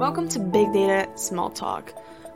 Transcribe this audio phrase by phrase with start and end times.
[0.00, 1.90] Welcome to Big Data Small Talk,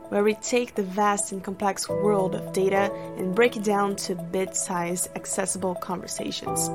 [0.09, 4.13] where we take the vast and complex world of data and break it down to
[4.13, 6.69] bit sized, accessible conversations.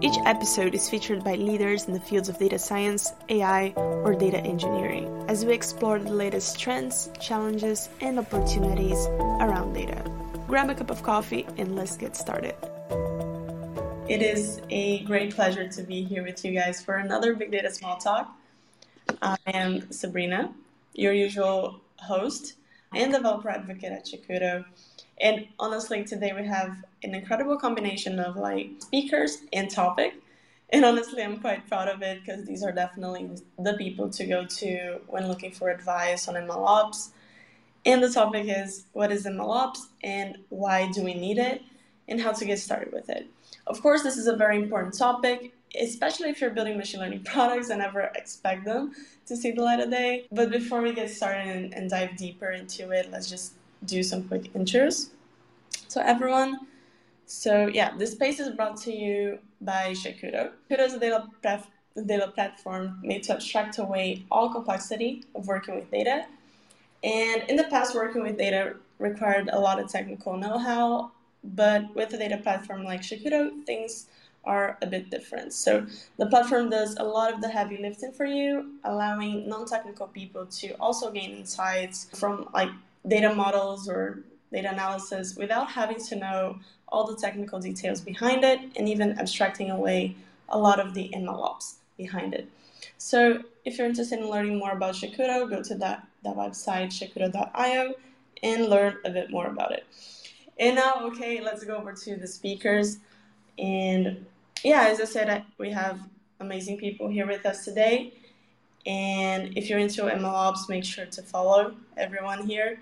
[0.00, 4.38] Each episode is featured by leaders in the fields of data science, AI, or data
[4.38, 9.08] engineering, as we explore the latest trends, challenges, and opportunities
[9.40, 10.08] around data.
[10.46, 12.54] Grab a cup of coffee and let's get started.
[14.08, 17.74] It is a great pleasure to be here with you guys for another Big Data
[17.74, 18.37] Small Talk.
[19.22, 20.52] I am Sabrina,
[20.94, 22.54] your usual host
[22.94, 24.64] and developer advocate at Shakudo.
[25.20, 30.14] And honestly, today we have an incredible combination of like speakers and topic.
[30.70, 34.44] And honestly, I'm quite proud of it because these are definitely the people to go
[34.44, 37.10] to when looking for advice on MLOps.
[37.86, 41.62] And the topic is what is MLOps and why do we need it
[42.06, 43.26] and how to get started with it.
[43.66, 47.70] Of course, this is a very important topic especially if you're building machine learning products,
[47.70, 48.92] I never expect them
[49.26, 50.26] to see the light of day.
[50.32, 53.52] But before we get started and, and dive deeper into it, let's just
[53.84, 55.10] do some quick intros.
[55.88, 56.66] So everyone,
[57.26, 60.52] so yeah, this space is brought to you by Shakudo.
[60.70, 61.70] Shakudo is a data, pref-
[62.06, 66.26] data platform made to abstract away all complexity of working with data.
[67.04, 71.12] And in the past, working with data required a lot of technical know-how,
[71.44, 74.06] but with a data platform like Shakudo, things
[74.44, 75.52] are a bit different.
[75.52, 75.86] So
[76.16, 80.72] the platform does a lot of the heavy lifting for you, allowing non-technical people to
[80.80, 82.70] also gain insights from like
[83.06, 84.20] data models or
[84.52, 89.70] data analysis without having to know all the technical details behind it and even abstracting
[89.70, 90.16] away
[90.48, 92.48] a lot of the MLOps behind it.
[92.96, 97.94] So if you're interested in learning more about Shakudo, go to that, that website, shakudo.io,
[98.42, 99.84] and learn a bit more about it.
[100.58, 102.98] And now, okay, let's go over to the speakers.
[103.58, 104.24] And
[104.62, 106.00] yeah, as I said, we have
[106.40, 108.12] amazing people here with us today.
[108.86, 112.78] And if you're into MLOps, make sure to follow everyone here.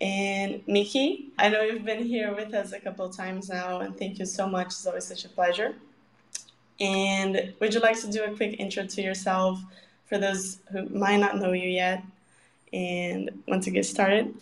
[0.00, 3.96] And Miki, I know you've been here with us a couple of times now, and
[3.96, 4.66] thank you so much.
[4.66, 5.76] It's always such a pleasure.
[6.80, 9.60] And would you like to do a quick intro to yourself
[10.06, 12.02] for those who might not know you yet
[12.72, 14.34] and want to get started?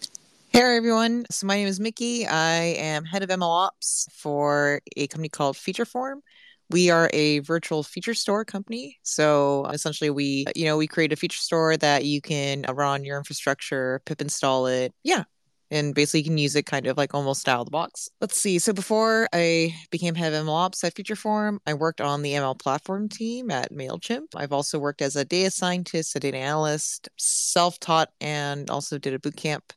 [0.52, 1.26] Hey everyone.
[1.30, 2.26] So my name is Miki.
[2.26, 6.22] I am head of ML Ops for a company called Featureform.
[6.70, 8.98] We are a virtual feature store company.
[9.04, 13.04] So essentially we, you know, we create a feature store that you can uh, run
[13.04, 14.92] your infrastructure, pip install it.
[15.04, 15.22] Yeah.
[15.70, 18.08] And basically you can use it kind of like almost out of the box.
[18.20, 18.58] Let's see.
[18.58, 22.58] So before I became head of ML Ops at Featureform, I worked on the ML
[22.58, 24.34] platform team at MailChimp.
[24.34, 29.20] I've also worked as a data scientist, a data analyst, self-taught, and also did a
[29.20, 29.72] boot camp.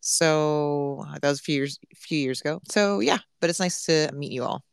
[0.00, 2.60] So that was a few years, few years ago.
[2.68, 4.64] So yeah, but it's nice to meet you all.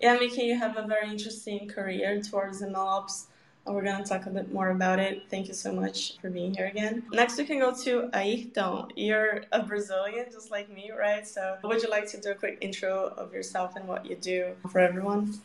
[0.00, 3.26] Yeah, Miki, you have a very interesting career towards MLOps.
[3.66, 5.22] We're going to talk a bit more about it.
[5.30, 7.02] Thank you so much for being here again.
[7.12, 8.90] Next, we can go to Ahirton.
[8.94, 11.26] You're a Brazilian, just like me, right?
[11.26, 14.54] So, would you like to do a quick intro of yourself and what you do
[14.70, 15.40] for everyone?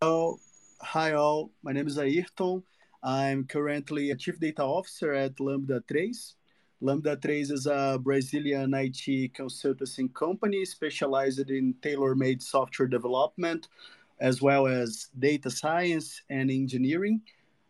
[0.00, 0.38] Hello.
[0.80, 1.50] Hi, all.
[1.64, 2.62] My name is Ahirton.
[3.02, 6.12] I'm currently a Chief Data Officer at Lambda 3.
[6.80, 13.68] Lambda 3 is a Brazilian IT consulting company specialized in tailor-made software development,
[14.20, 17.20] as well as data science and engineering.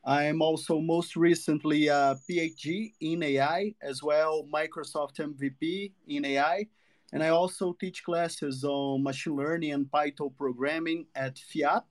[0.02, 6.66] I'm also most recently a PhD in AI, as well Microsoft MVP in AI,
[7.12, 11.84] and I also teach classes on machine learning and Python programming at FIAP.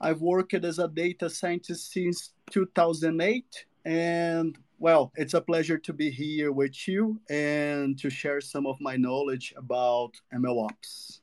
[0.00, 6.10] I've worked as a data scientist since 2008, and well, it's a pleasure to be
[6.10, 11.20] here with you and to share some of my knowledge about ML MLOps.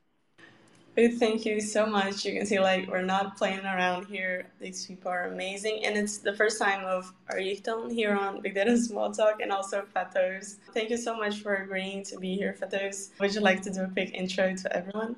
[0.96, 2.24] Thank you so much.
[2.24, 4.46] You can see, like, we're not playing around here.
[4.58, 5.84] These people are amazing.
[5.84, 9.84] And it's the first time of Ahirton here on Big Data Small Talk and also
[9.94, 10.56] Fatos.
[10.72, 13.10] Thank you so much for agreeing to be here, Fatos.
[13.20, 15.16] Would you like to do a quick intro to everyone?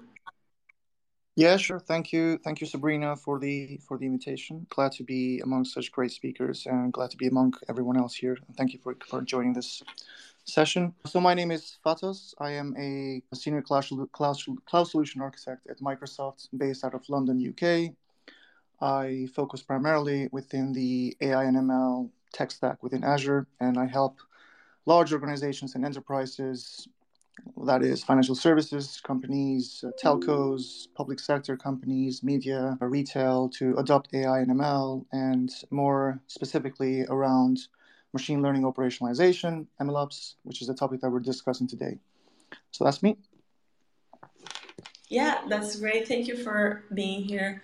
[1.38, 1.78] Yeah, sure.
[1.78, 4.66] Thank you, thank you, Sabrina, for the for the invitation.
[4.71, 8.36] Glad to be among such great speakers, and glad to be among everyone else here.
[8.57, 9.80] Thank you for for joining this
[10.42, 10.95] session.
[11.07, 12.34] So my name is Fatos.
[12.41, 17.95] I am a senior cloud solution architect at Microsoft, based out of London, UK.
[18.80, 24.18] I focus primarily within the AI and ML tech stack within Azure, and I help
[24.86, 26.89] large organizations and enterprises
[27.66, 34.14] that is financial services companies, uh, telcos, public sector companies, media, uh, retail to adopt
[34.14, 37.68] AI and ML, and more specifically around
[38.12, 41.98] machine learning operationalization, MLOps, which is the topic that we're discussing today.
[42.70, 43.16] So that's me.
[45.08, 46.06] Yeah, that's great.
[46.06, 47.62] Thank you for being here.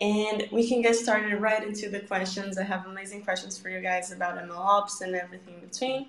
[0.00, 2.58] And we can get started right into the questions.
[2.58, 6.06] I have amazing questions for you guys about MLOps and everything in between.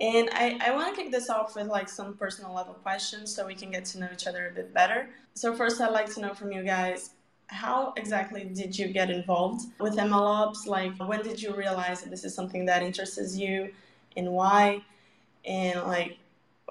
[0.00, 3.46] And I, I want to kick this off with like some personal level questions so
[3.46, 5.10] we can get to know each other a bit better.
[5.34, 7.10] So first I'd like to know from you guys
[7.48, 10.66] how exactly did you get involved with MLOps?
[10.66, 13.72] Like when did you realize that this is something that interests you
[14.16, 14.82] and why?
[15.44, 16.16] And like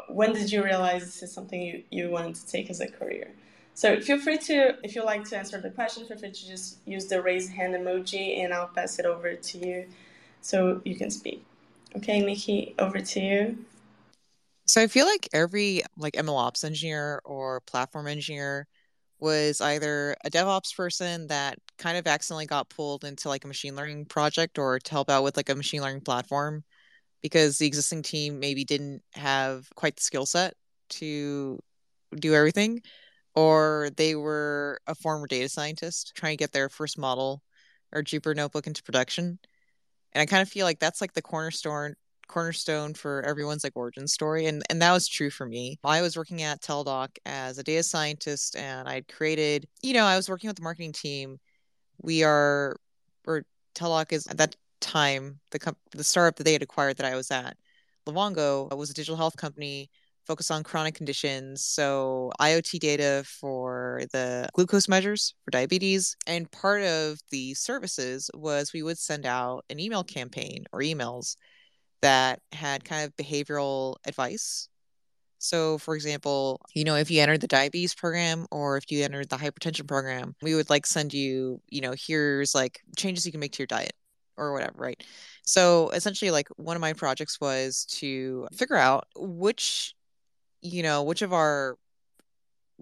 [0.08, 3.30] when did you realize this is something you, you wanted to take as a career?
[3.76, 6.78] So feel free to, if you like to answer the question, feel free to just
[6.86, 9.86] use the raise hand emoji and I'll pass it over to you
[10.42, 11.46] so you can speak.
[11.96, 13.58] Okay, Miki, over to you.
[14.68, 18.68] So I feel like every like MLOps engineer or platform engineer
[19.20, 23.76] was either a DevOps person that kind of accidentally got pulled into like a machine
[23.76, 26.64] learning project or to help out with like a machine learning platform
[27.22, 30.54] because the existing team maybe didn't have quite the skill set
[30.90, 31.60] to
[32.16, 32.82] do everything
[33.36, 37.42] or they were a former data scientist trying to get their first model
[37.92, 39.40] or Jupyter notebook into production.
[40.14, 41.96] And I kind of feel like that's like the cornerstone
[42.28, 46.16] cornerstone for everyone's like origin story and and that was true for me i was
[46.16, 50.48] working at Teladoc as a data scientist and i'd created you know i was working
[50.48, 51.40] with the marketing team
[52.04, 52.76] we are
[53.26, 53.42] or
[53.74, 57.16] Teladoc is at that time the comp- the startup that they had acquired that i
[57.16, 57.58] was at
[58.08, 59.90] livongo was a digital health company
[60.30, 61.66] focused on chronic conditions.
[61.66, 63.59] So, IoT data for
[64.06, 66.16] the glucose measures for diabetes.
[66.28, 71.36] And part of the services was we would send out an email campaign or emails
[72.02, 74.70] that had kind of behavioral advice.
[75.40, 79.30] So, for example, you know, if you entered the diabetes program or if you entered
[79.30, 83.40] the hypertension program, we would like send you, you know, here's like changes you can
[83.40, 83.94] make to your diet
[84.38, 85.02] or whatever, right?
[85.44, 89.96] So, essentially, like one of my projects was to figure out which
[90.62, 91.78] you know, which of our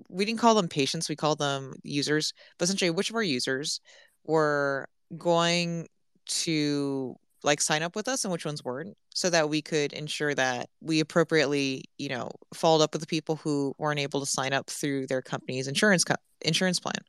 [0.09, 3.79] we didn't call them patients, we called them users, but essentially which of our users
[4.25, 5.87] were going
[6.25, 10.33] to like sign up with us and which ones weren't so that we could ensure
[10.33, 14.51] that we appropriately you know followed up with the people who weren't able to sign
[14.51, 16.99] up through their company's insurance co- insurance plan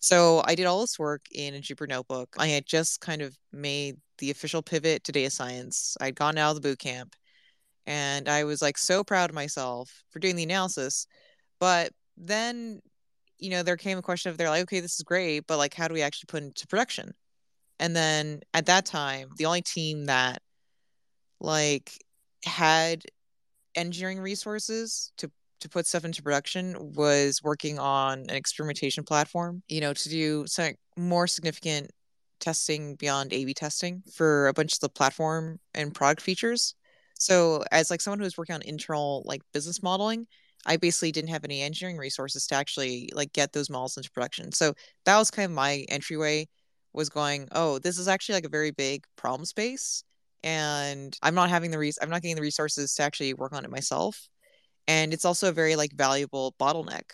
[0.00, 3.34] so i did all this work in a jupyter notebook i had just kind of
[3.52, 7.14] made the official pivot to data science i'd gone out of the boot camp
[7.88, 11.06] and I was like so proud of myself for doing the analysis.
[11.60, 12.80] But then,
[13.38, 15.74] you know, there came a question of they're like, okay, this is great, but like,
[15.74, 17.14] how do we actually put into production?
[17.78, 20.42] And then at that time, the only team that
[21.40, 21.92] like
[22.44, 23.04] had
[23.74, 29.80] engineering resources to to put stuff into production was working on an experimentation platform, you
[29.80, 31.90] know, to do some more significant
[32.40, 36.74] testing beyond A/B testing for a bunch of the platform and product features.
[37.14, 40.28] So as like someone who's working on internal like business modeling,
[40.68, 44.52] I basically didn't have any engineering resources to actually like get those models into production.
[44.52, 44.74] So
[45.06, 46.48] that was kind of my entryway
[46.92, 50.04] was going, oh, this is actually like a very big problem space
[50.44, 53.64] and I'm not having the res- I'm not getting the resources to actually work on
[53.64, 54.28] it myself.
[54.86, 57.10] And it's also a very like valuable bottleneck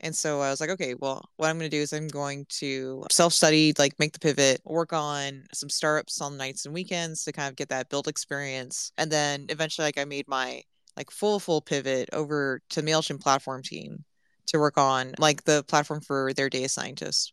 [0.00, 2.46] and so I was like, okay, well, what I'm going to do is I'm going
[2.60, 7.24] to self study, like make the pivot, work on some startups on nights and weekends
[7.24, 8.92] to kind of get that build experience.
[8.98, 10.62] And then eventually, like, I made my
[10.96, 14.04] like full, full pivot over to MailChimp platform team
[14.46, 17.32] to work on like the platform for their data scientists.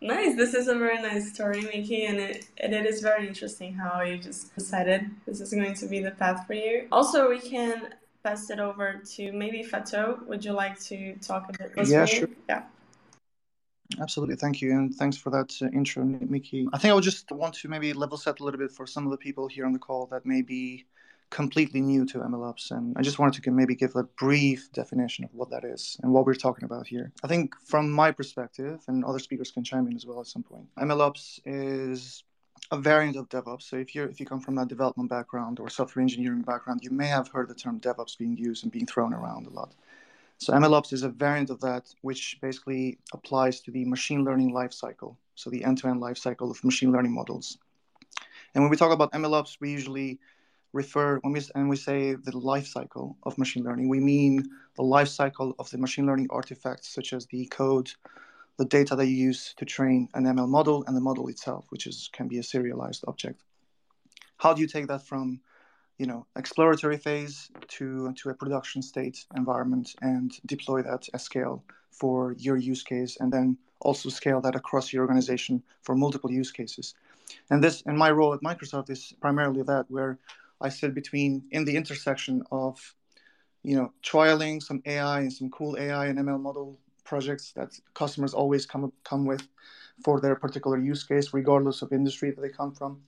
[0.00, 0.36] Nice.
[0.36, 4.02] This is a very nice story, Miki, and it and it is very interesting how
[4.02, 6.86] you just decided this is going to be the path for you.
[6.92, 10.20] Also, we can pass it over to maybe Fato.
[10.26, 11.88] Would you like to talk a bit?
[11.88, 12.28] Yeah, sure.
[12.48, 12.64] Yeah.
[14.00, 16.68] Absolutely, thank you, and thanks for that uh, intro, Miki.
[16.72, 19.06] I think I would just want to maybe level set a little bit for some
[19.06, 20.84] of the people here on the call that may be
[21.30, 25.34] completely new to MLOps, and I just wanted to maybe give a brief definition of
[25.34, 27.12] what that is and what we're talking about here.
[27.24, 30.42] I think from my perspective, and other speakers can chime in as well at some
[30.42, 32.24] point, MLOps is
[32.70, 33.62] a variant of DevOps.
[33.62, 36.90] So if you if you come from a development background or software engineering background, you
[36.90, 39.74] may have heard the term DevOps being used and being thrown around a lot.
[40.38, 45.16] So MLOps is a variant of that, which basically applies to the machine learning lifecycle,
[45.34, 47.56] so the end-to-end lifecycle of machine learning models.
[48.54, 50.18] And when we talk about MLOps, we usually
[50.76, 54.44] refer when we and we say the lifecycle of machine learning, we mean
[54.76, 57.90] the lifecycle of the machine learning artifacts such as the code,
[58.58, 61.86] the data that you use to train an ML model and the model itself, which
[61.86, 63.42] is can be a serialized object.
[64.36, 65.40] How do you take that from,
[65.98, 71.64] you know, exploratory phase to to a production state environment and deploy that at scale
[71.90, 76.52] for your use case, and then also scale that across your organization for multiple use
[76.52, 76.94] cases.
[77.50, 80.18] And this, and my role at Microsoft is primarily that, where
[80.60, 82.94] I sit between in the intersection of,
[83.62, 88.34] you know, trialing some AI and some cool AI and ML model projects that customers
[88.34, 89.46] always come come with
[90.04, 93.00] for their particular use case, regardless of industry that they come from.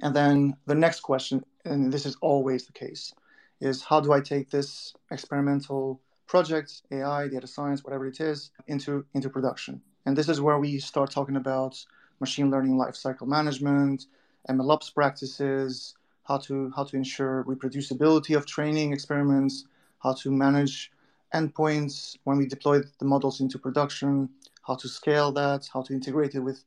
[0.00, 3.12] And then the next question, and this is always the case,
[3.60, 9.04] is how do I take this experimental project, AI, data science, whatever it is, into
[9.14, 9.82] into production?
[10.06, 11.84] And this is where we start talking about
[12.20, 14.06] machine learning lifecycle management,
[14.48, 15.94] MLOps practices,
[16.30, 19.64] how to how to ensure reproducibility of training experiments,
[19.98, 20.92] how to manage
[21.34, 24.28] endpoints when we deploy the models into production,
[24.62, 26.58] how to scale that, how to integrate it with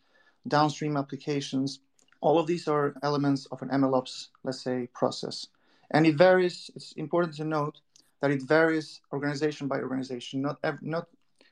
[0.50, 1.80] downstream applications.
[2.20, 5.48] All of these are elements of an MLOps, let's say, process.
[5.92, 7.76] And it varies, it's important to note
[8.22, 10.42] that it varies organization by organization.
[10.42, 11.08] Not, not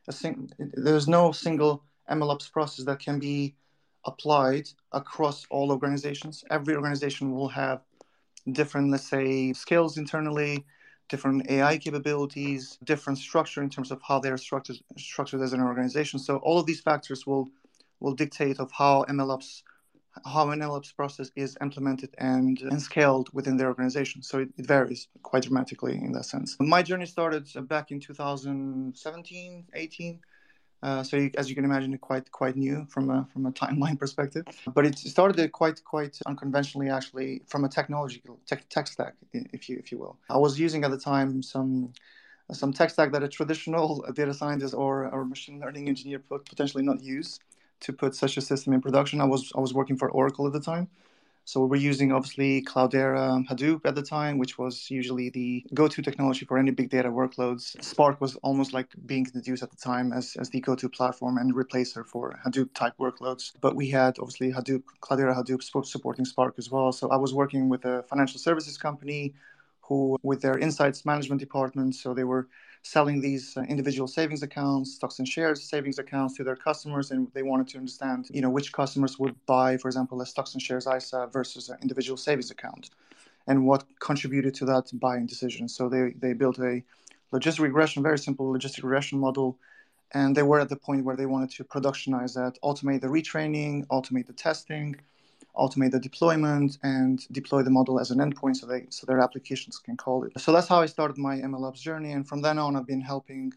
[0.10, 3.56] a sing, there's no single MLOps process that can be
[4.06, 6.44] applied across all organizations.
[6.50, 7.82] Every organization will have
[8.52, 10.66] different, let's say, skills internally,
[11.10, 16.20] different AI capabilities, different structure in terms of how they're structured, structured as an organization.
[16.20, 17.50] So all of these factors will
[18.00, 19.62] will dictate of how MLOps
[20.26, 24.22] how an MLOps process is implemented and, and scaled within their organization.
[24.22, 26.58] So it, it, varies quite dramatically in that sense.
[26.60, 30.20] My journey started back in 2017, 18
[30.84, 33.98] uh, so you, as you can imagine, quite quite new from a from a timeline
[34.04, 34.46] perspective.
[34.74, 39.78] But it started quite quite unconventionally, actually, from a technological tech, tech stack, if you
[39.78, 40.18] if you will.
[40.30, 41.94] I was using at the time some
[42.52, 46.84] some tech stack that a traditional data scientist or, or machine learning engineer would potentially
[46.84, 47.40] not use
[47.82, 49.22] to put such a system in production.
[49.22, 50.88] I was I was working for Oracle at the time,
[51.46, 56.02] so we were using obviously Cloudera Hadoop at the time, which was usually the go-to
[56.02, 57.82] technology for any big data workloads.
[57.84, 61.54] Spark was almost like being introduced at the time as, as the go-to platform and
[61.54, 63.52] replacer for Hadoop type workloads.
[63.60, 66.92] But we had obviously Hadoop, Cloudera Hadoop supporting Spark as well.
[66.92, 69.34] So I was working with a financial services company
[69.82, 72.48] who, with their insights management department, so they were
[72.84, 77.28] selling these uh, individual savings accounts, stocks and shares savings accounts to their customers, and
[77.34, 80.62] they wanted to understand, you know, which customers would buy, for example, a stocks and
[80.62, 82.90] shares ISA versus an individual savings account,
[83.48, 85.68] and what contributed to that buying decision.
[85.68, 86.84] So they they built a
[87.32, 89.58] logistic regression, very simple logistic regression model,
[90.14, 93.86] and they were at the point where they wanted to productionize that, automate the retraining,
[93.88, 94.96] automate the testing,
[95.56, 99.78] automate the deployment and deploy the model as an endpoint so they so their applications
[99.78, 100.40] can call it.
[100.40, 103.54] So that's how I started my MLOps journey, and from then on, I've been helping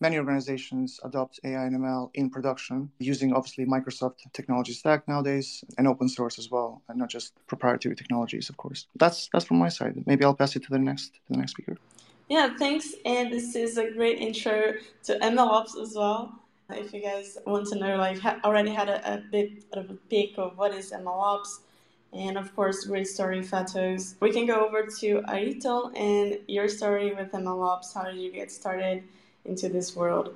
[0.00, 5.88] many organizations adopt AI and ML in production using obviously Microsoft technology stack nowadays and
[5.88, 8.86] open source as well, and not just proprietary technologies, of course.
[8.96, 10.02] That's that's from my side.
[10.06, 11.76] Maybe I'll pass it to the next to the next speaker.
[12.28, 12.94] Yeah, thanks.
[13.04, 14.74] And this is a great intro
[15.04, 16.45] to MLOps as well.
[16.70, 19.94] If you guys want to know, like, ha- already had a, a, bit of a
[19.94, 21.60] peek of what is MLOps,
[22.12, 24.16] and of course, great story Fatos.
[24.20, 27.94] We can go over to Ahirton and your story with MLOps.
[27.94, 29.04] How did you get started
[29.44, 30.34] into this world?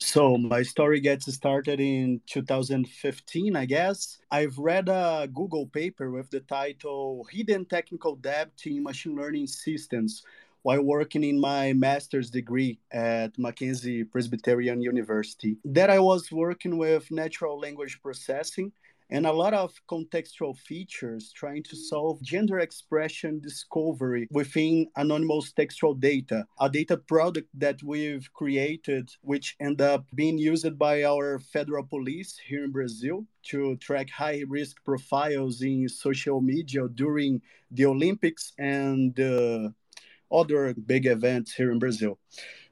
[0.00, 4.18] So my story gets started in 2015, I guess.
[4.30, 10.22] I've read a Google paper with the title Hidden Technical Debt in Machine Learning Systems
[10.68, 15.56] while working in my master's degree at Mackenzie Presbyterian University.
[15.64, 18.72] That I was working with natural language processing
[19.08, 25.94] and a lot of contextual features trying to solve gender expression discovery within anonymous textual
[25.94, 31.84] data, a data product that we've created, which end up being used by our federal
[31.84, 38.52] police here in Brazil to track high risk profiles in social media during the Olympics
[38.58, 39.70] and uh,
[40.30, 42.18] other big events here in Brazil.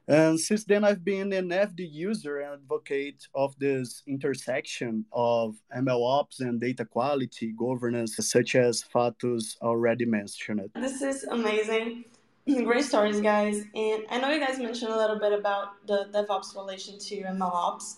[0.07, 6.01] And since then, I've been an FD user and advocate of this intersection of ML
[6.01, 10.69] ops and data quality governance, such as Fatos already mentioned.
[10.75, 12.05] This is amazing.
[12.63, 13.65] Great stories, guys.
[13.75, 17.41] And I know you guys mentioned a little bit about the DevOps relation to ML
[17.41, 17.97] ops.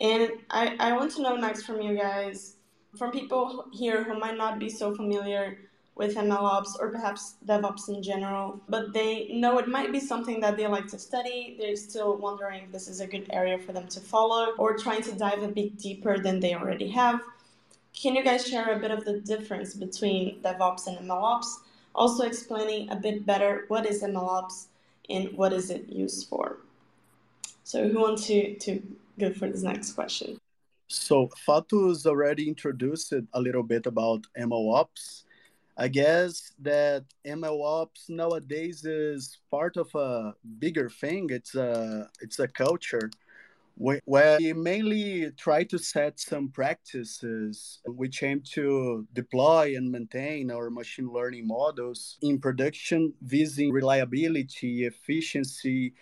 [0.00, 2.56] And I, I want to know next from you guys,
[2.96, 5.58] from people here who might not be so familiar
[5.96, 10.56] with MLOps or perhaps DevOps in general, but they know it might be something that
[10.56, 11.56] they like to study.
[11.58, 15.02] They're still wondering if this is a good area for them to follow or trying
[15.02, 17.20] to dive a bit deeper than they already have.
[17.92, 21.46] Can you guys share a bit of the difference between DevOps and MLOps?
[21.94, 24.66] Also explaining a bit better what is MLOps
[25.08, 26.58] and what is it used for.
[27.62, 28.82] So who wants to, to
[29.20, 30.38] go for this next question?
[30.88, 35.22] So Fatos already introduced a little bit about MLOps
[35.76, 41.28] I guess that ML ops nowadays is part of a bigger thing.
[41.30, 43.10] It's a it's a culture
[43.76, 50.70] where we mainly try to set some practices which aim to deploy and maintain our
[50.70, 55.92] machine learning models in production, vising reliability, efficiency,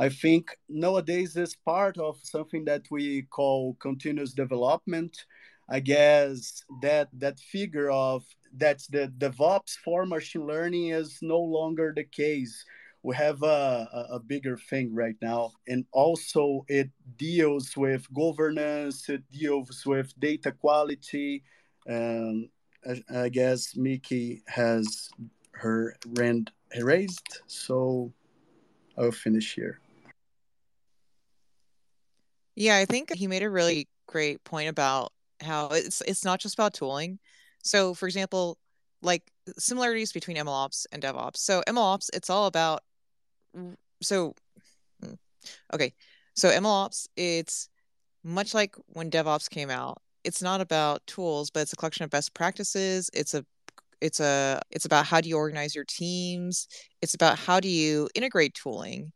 [0.00, 5.26] I think nowadays is part of something that we call continuous development.
[5.70, 11.92] I guess that that figure of that's the DevOps for machine learning is no longer
[11.94, 12.64] the case.
[13.02, 19.22] We have a, a bigger thing right now, and also it deals with governance, it
[19.30, 21.44] deals with data quality.
[21.88, 22.50] Um,
[22.84, 25.08] I, I guess Miki has
[25.52, 28.12] her hand raised, so
[28.98, 29.80] I'll finish here.
[32.54, 36.54] Yeah, I think he made a really great point about how it's it's not just
[36.54, 37.18] about tooling.
[37.62, 38.58] So, for example,
[39.02, 41.38] like similarities between MLOps and DevOps.
[41.38, 42.82] So, MLOps, it's all about
[44.02, 44.34] so
[45.02, 45.14] hmm,
[45.74, 45.92] okay.
[46.34, 47.68] So, MLOps, it's
[48.24, 49.98] much like when DevOps came out.
[50.24, 53.10] It's not about tools, but it's a collection of best practices.
[53.14, 53.44] It's a
[54.00, 56.68] it's a it's about how do you organize your teams.
[57.02, 59.12] It's about how do you integrate tooling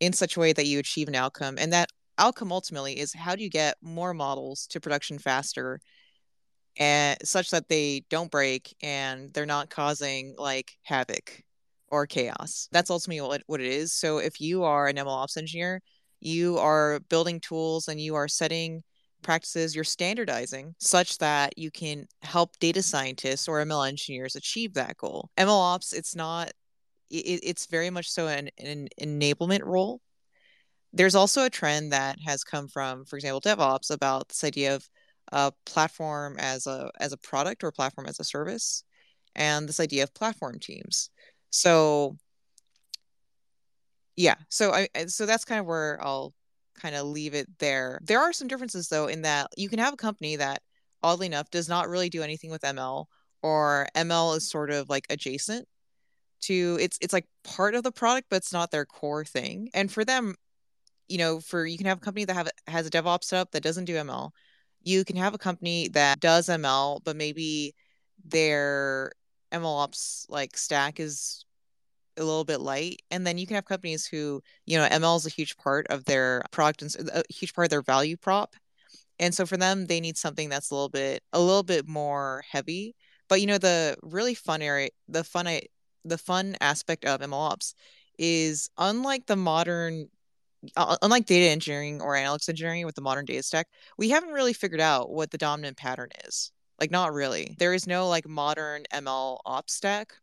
[0.00, 3.34] in such a way that you achieve an outcome and that outcome ultimately is how
[3.36, 5.80] do you get more models to production faster
[6.78, 11.42] and such that they don't break and they're not causing like havoc
[11.88, 12.68] or chaos.
[12.72, 13.92] That's ultimately what, what it is.
[13.92, 15.80] So if you are an ML ops engineer,
[16.20, 18.82] you are building tools and you are setting
[19.22, 24.96] practices you're standardizing such that you can help data scientists or ML engineers achieve that
[24.96, 25.30] goal.
[25.36, 26.52] ML ops, it's not,
[27.10, 30.00] it, it's very much so an, an enablement role.
[30.92, 34.88] There's also a trend that has come from, for example, DevOps about this idea of
[35.32, 38.84] a platform as a as a product or platform as a service,
[39.34, 41.10] and this idea of platform teams.
[41.50, 42.16] So
[44.16, 46.34] yeah, so I so that's kind of where I'll
[46.80, 48.00] kind of leave it there.
[48.02, 50.62] There are some differences though in that you can have a company that
[51.02, 53.08] oddly enough does not really do anything with ML
[53.42, 55.68] or ML is sort of like adjacent
[56.42, 59.70] to it's it's like part of the product but it's not their core thing.
[59.74, 60.34] And for them,
[61.08, 63.62] you know, for you can have a company that have has a DevOps setup that
[63.62, 64.32] doesn't do ML.
[64.82, 67.74] You can have a company that does ML but maybe
[68.24, 69.12] their
[69.52, 71.44] MLOps like stack is
[72.16, 73.02] a little bit light.
[73.10, 76.04] And then you can have companies who you know ml is a huge part of
[76.04, 78.54] their product and uh, a huge part of their value prop.
[79.18, 82.44] And so for them they need something that's a little bit a little bit more
[82.50, 82.94] heavy.
[83.28, 85.48] But you know the really fun area the fun
[86.04, 87.74] the fun aspect of mlops
[88.18, 90.08] is unlike the modern
[90.76, 94.30] Uh, uh, unlike data engineering or analytics engineering with the modern data stack we haven't
[94.30, 96.52] really figured out what the dominant pattern is.
[96.80, 97.54] Like not really.
[97.58, 100.14] There is no like modern ml ops stack.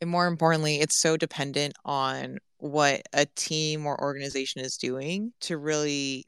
[0.00, 5.58] And more importantly it's so dependent on what a team or organization is doing to
[5.58, 6.26] really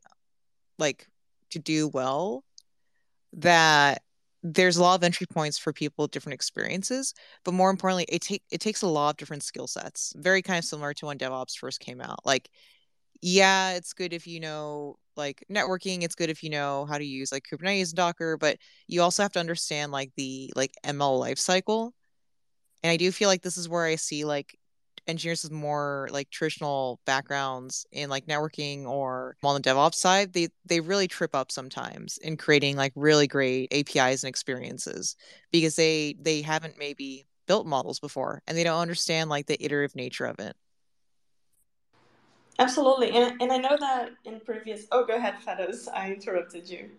[0.79, 1.09] like
[1.51, 2.45] to do well
[3.33, 4.03] that
[4.43, 7.15] there's a lot of entry points for people with different experiences.
[7.45, 10.59] But more importantly it take it takes a lot of different skill sets very kind
[10.59, 12.25] of similar to when devops first came out.
[12.25, 12.51] Like
[13.23, 17.05] yeah it's good if you know like networking it's good if you know how to
[17.05, 21.21] use like kubernetes and docker but you also have to understand like the like ml
[21.21, 21.93] lifecycle
[22.83, 24.59] and I do feel like this is where I see like
[25.07, 30.49] engineers with more like traditional backgrounds in like networking or on the DevOps side, they
[30.65, 35.17] they really trip up sometimes in creating like really great APIs and experiences
[35.53, 39.95] because they they haven't maybe built models before and they don't understand like the iterative
[39.97, 40.57] nature of it.
[42.59, 43.11] Absolutely.
[43.11, 45.89] And, and I know that in previous oh go ahead, Fatos.
[45.93, 46.91] I interrupted you.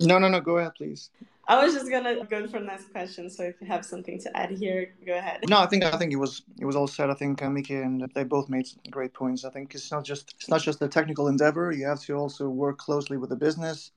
[0.00, 1.10] No, no, no, go ahead, please.
[1.46, 3.28] I was just gonna go for the next question.
[3.28, 5.40] So if you have something to add here, go ahead.
[5.48, 7.10] No, I think I think it was it was all said.
[7.10, 9.44] I think uh, Miki and they both made great points.
[9.44, 11.72] I think it's not just it's not just a technical endeavor.
[11.72, 13.90] You have to also work closely with the business,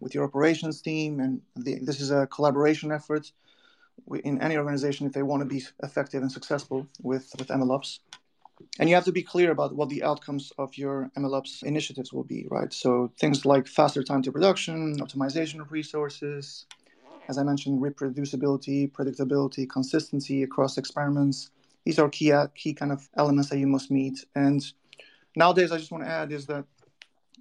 [0.00, 3.30] with your operations team, and the, this is a collaboration effort
[4.24, 8.00] in any organization if they want to be effective and successful with with MLOps
[8.78, 12.24] and you have to be clear about what the outcomes of your MLOps initiatives will
[12.24, 12.72] be, right?
[12.72, 16.66] So things like faster time to production, optimization of resources,
[17.28, 21.50] as I mentioned, reproducibility, predictability, consistency across experiments.
[21.84, 24.24] These are key, uh, key kind of elements that you must meet.
[24.34, 24.64] And
[25.36, 26.64] nowadays, I just want to add is that,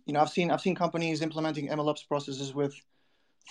[0.06, 2.74] you know, I've seen I've seen companies implementing MLOps processes with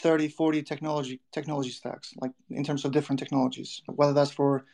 [0.03, 4.65] 30, 40 technology technology stacks, like in terms of different technologies, whether that's for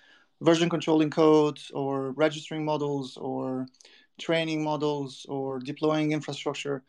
[0.42, 3.66] version controlling codes or registering models or
[4.18, 6.82] training models or deploying infrastructure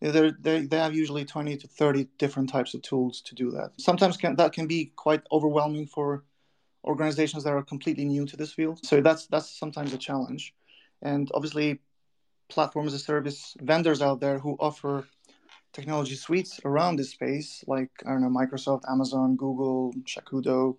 [0.00, 3.72] they they have usually 20 to 30 different types of tools to do that.
[3.78, 6.24] Sometimes can, that can be quite overwhelming for
[6.84, 8.84] organizations that are completely new to this field.
[8.84, 10.54] So that's that's sometimes a challenge.
[11.02, 11.80] And obviously,
[12.48, 15.06] platform as a service vendors out there who offer
[15.72, 20.76] technology suites around this space, like I don't know, Microsoft, Amazon, Google, Shakudo,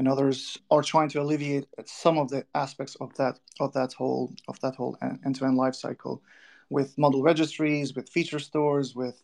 [0.00, 4.32] and others are trying to alleviate some of the aspects of that of that whole
[4.48, 6.22] of that whole end-to-end life cycle
[6.70, 9.22] with model registries with feature stores with,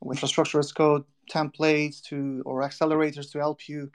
[0.00, 3.90] with infrastructure as code templates to or accelerators to help you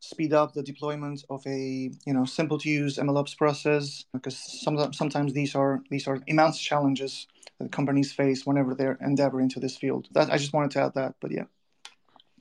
[0.00, 4.74] speed up the deployment of a you know simple to use MLOps process because some,
[4.94, 7.26] sometimes these are these are immense challenges
[7.58, 10.08] that companies face whenever they're endeavoring into this field.
[10.12, 11.44] That I just wanted to add that, but yeah.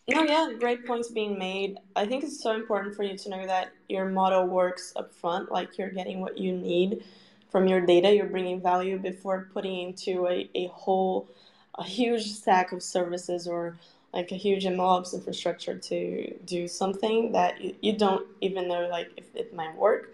[0.09, 1.79] No, yeah, great points being made.
[1.95, 5.51] I think it's so important for you to know that your model works up front,
[5.51, 7.03] like you're getting what you need
[7.49, 11.27] from your data, you're bringing value before putting into a, a whole,
[11.75, 13.77] a huge stack of services or
[14.13, 19.09] like a huge MLOps infrastructure to do something that you, you don't even know like
[19.17, 20.13] if it might work.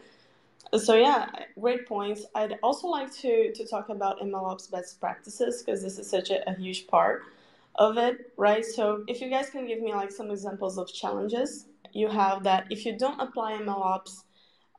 [0.77, 1.29] So yeah,
[1.59, 2.25] great points.
[2.33, 6.49] I'd also like to to talk about MLOps best practices because this is such a,
[6.49, 7.23] a huge part
[7.75, 8.63] of it, right?
[8.65, 12.65] So if you guys can give me like some examples of challenges you have that
[12.69, 14.23] if you don't apply MLOps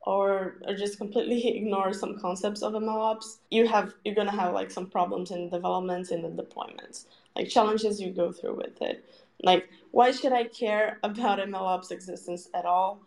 [0.05, 4.69] or, or just completely ignore some concepts of MLOps, you have you're gonna have like
[4.69, 7.05] some problems in development in the deployments,
[7.35, 9.03] like challenges you go through with it.
[9.41, 13.01] Like why should I care about MLOps existence at all?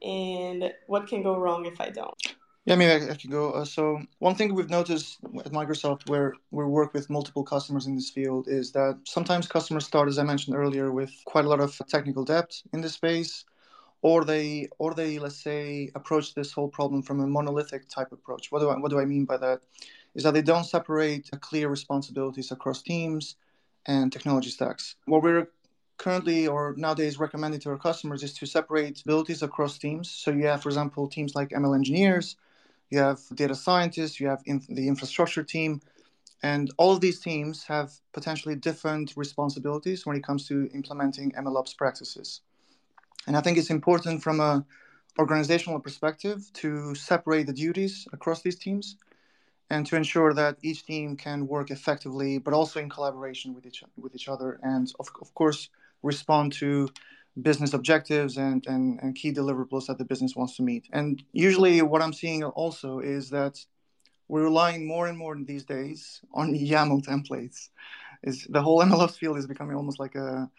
[0.00, 2.37] And what can go wrong if I don't?
[2.68, 3.52] Yeah, mean, I, I can go.
[3.52, 7.94] Uh, so one thing we've noticed at Microsoft, where we work with multiple customers in
[7.94, 11.60] this field, is that sometimes customers start, as I mentioned earlier, with quite a lot
[11.60, 13.46] of technical debt in this space,
[14.02, 18.52] or they, or they, let's say, approach this whole problem from a monolithic type approach.
[18.52, 19.62] What do I, what do I mean by that?
[20.14, 23.36] Is that they don't separate clear responsibilities across teams
[23.86, 24.94] and technology stacks.
[25.06, 25.48] What we're
[25.96, 30.10] currently or nowadays recommending to our customers is to separate abilities across teams.
[30.10, 32.36] So you have, for example, teams like ML engineers
[32.90, 35.80] you have data scientists, you have in, the infrastructure team,
[36.42, 41.76] and all of these teams have potentially different responsibilities when it comes to implementing MLOps
[41.76, 42.40] practices.
[43.26, 44.64] And I think it's important from a
[45.18, 48.96] organizational perspective to separate the duties across these teams
[49.68, 53.82] and to ensure that each team can work effectively, but also in collaboration with each,
[54.00, 55.68] with each other, and of, of course,
[56.02, 56.88] respond to
[57.42, 60.88] business objectives and, and, and key deliverables that the business wants to meet.
[60.92, 63.64] And usually, what I'm seeing also is that
[64.28, 67.70] we're relying more and more these days on YAML templates.
[68.22, 70.50] Is the whole MLOps field is becoming almost like a,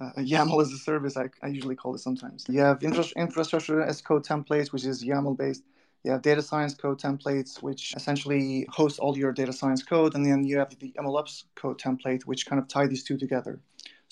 [0.00, 1.16] a YAML as a service.
[1.16, 2.46] I, I usually call it sometimes.
[2.48, 5.62] You have infra- infrastructure as code templates, which is YAML based.
[6.04, 10.26] You have data science code templates, which essentially host all your data science code, and
[10.26, 13.60] then you have the MLOps code template, which kind of tie these two together.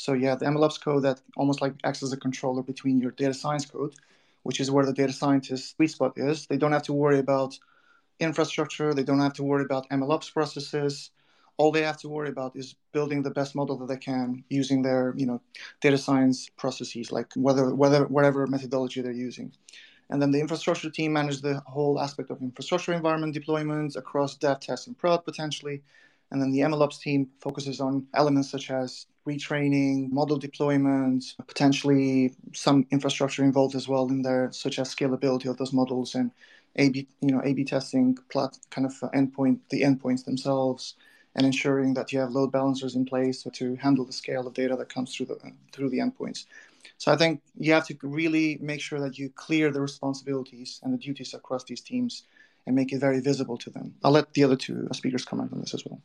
[0.01, 3.35] So have the MLOps code that almost like acts as a controller between your data
[3.35, 3.95] science code,
[4.45, 6.47] which is where the data scientist sweet spot is.
[6.47, 7.59] They don't have to worry about
[8.19, 8.95] infrastructure.
[8.95, 11.11] They don't have to worry about MLOps processes.
[11.59, 14.81] All they have to worry about is building the best model that they can using
[14.83, 15.43] their, you know,
[15.83, 19.53] data science processes, like whether, whether whatever methodology they're using.
[20.09, 24.61] And then the infrastructure team manages the whole aspect of infrastructure environment deployments across dev,
[24.61, 25.83] test, and prod potentially.
[26.31, 32.87] And then the MLOps team focuses on elements such as retraining, model deployment, potentially some
[32.91, 36.31] infrastructure involved as well in there, such as scalability of those models and
[36.77, 40.95] A/B, you know, A/B testing, plat, kind of uh, endpoint, the endpoints themselves,
[41.35, 44.77] and ensuring that you have load balancers in place to handle the scale of data
[44.77, 45.39] that comes through the
[45.73, 46.47] through the endpoints.
[46.99, 50.93] So I think you have to really make sure that you clear the responsibilities and
[50.93, 52.25] the duties across these teams
[52.67, 53.95] and make it very visible to them.
[54.03, 56.01] I'll let the other two speakers comment on this as well.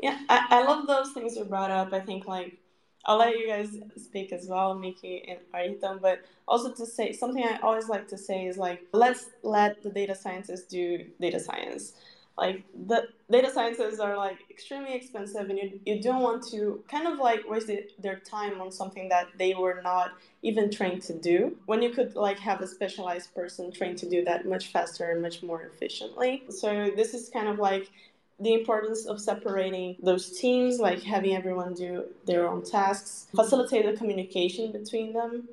[0.00, 1.92] Yeah, I, I love those things you brought up.
[1.92, 2.58] I think like
[3.04, 6.00] I'll let you guys speak as well, Miki and Ahirton.
[6.00, 9.90] But also to say something I always like to say is like let's let the
[9.90, 11.94] data scientists do data science.
[12.38, 17.08] Like the data scientists are like extremely expensive, and you, you don't want to kind
[17.08, 21.56] of like waste their time on something that they were not even trained to do.
[21.66, 25.20] When you could like have a specialized person trained to do that much faster and
[25.20, 26.44] much more efficiently.
[26.48, 27.90] So this is kind of like
[28.38, 33.94] the importance of separating those teams, like having everyone do their own tasks, facilitate the
[33.94, 35.48] communication between them,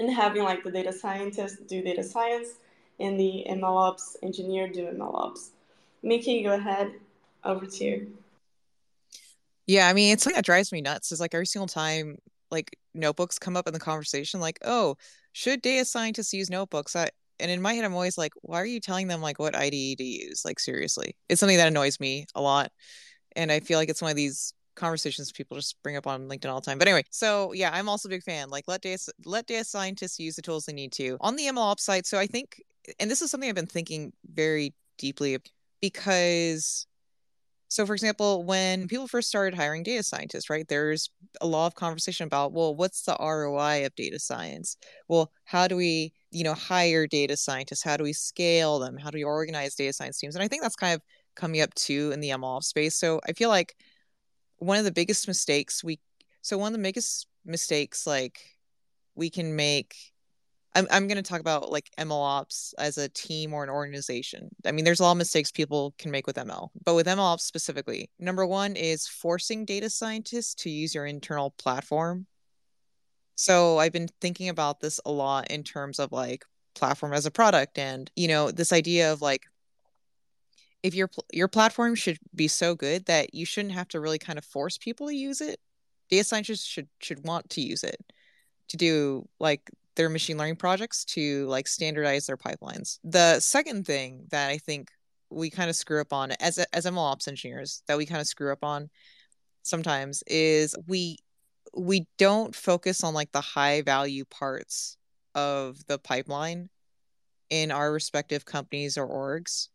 [0.00, 2.48] and having like the data scientist do data science
[2.98, 5.50] and the MLOps engineer do MLOps.
[6.02, 6.92] Miki, go ahead.
[7.44, 8.12] Over to you.
[9.66, 11.12] Yeah, I mean, it's something that drives me nuts.
[11.12, 12.16] Is like every single time
[12.50, 14.96] like notebooks come up in the conversation, like, oh,
[15.32, 16.96] should data scientists use notebooks?
[16.96, 19.54] I and in my head i'm always like why are you telling them like what
[19.54, 22.70] ide to use like seriously it's something that annoys me a lot
[23.36, 26.48] and i feel like it's one of these conversations people just bring up on linkedin
[26.48, 29.12] all the time but anyway so yeah i'm also a big fan like let data
[29.24, 32.26] let data scientists use the tools they need to on the mlops side so i
[32.26, 32.62] think
[33.00, 35.36] and this is something i've been thinking very deeply
[35.80, 36.86] because
[37.70, 41.10] so, for example, when people first started hiring data scientists, right, there's
[41.42, 44.78] a lot of conversation about, well, what's the ROI of data science?
[45.06, 47.82] Well, how do we you know, hire data scientists?
[47.82, 48.96] How do we scale them?
[48.96, 50.34] How do we organize data science teams?
[50.34, 51.02] And I think that's kind of
[51.34, 52.96] coming up too in the ml space.
[52.96, 53.74] So I feel like
[54.56, 56.00] one of the biggest mistakes we
[56.42, 58.40] so one of the biggest mistakes like
[59.14, 59.94] we can make
[60.74, 64.50] I'm I'm going to talk about like ML ops as a team or an organization.
[64.66, 67.18] I mean, there's a lot of mistakes people can make with ML, but with ML
[67.18, 72.26] ops specifically, number one is forcing data scientists to use your internal platform.
[73.34, 77.30] So I've been thinking about this a lot in terms of like platform as a
[77.30, 79.44] product, and you know, this idea of like
[80.82, 84.38] if your your platform should be so good that you shouldn't have to really kind
[84.38, 85.58] of force people to use it.
[86.10, 88.00] Data scientists should should want to use it
[88.68, 93.00] to do like their machine learning projects to like standardize their pipelines.
[93.02, 94.90] The second thing that I think
[95.28, 98.28] we kind of screw up on as as ML ops engineers that we kind of
[98.28, 98.88] screw up on
[99.64, 101.18] sometimes is we
[101.76, 104.96] we don't focus on like the high value parts
[105.34, 106.70] of the pipeline
[107.50, 109.68] in our respective companies or orgs.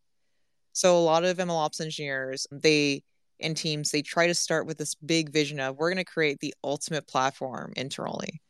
[0.71, 3.03] So a lot of ML ops engineers, they
[3.41, 6.39] and teams, they try to start with this big vision of we're going to create
[6.39, 8.41] the ultimate platform internally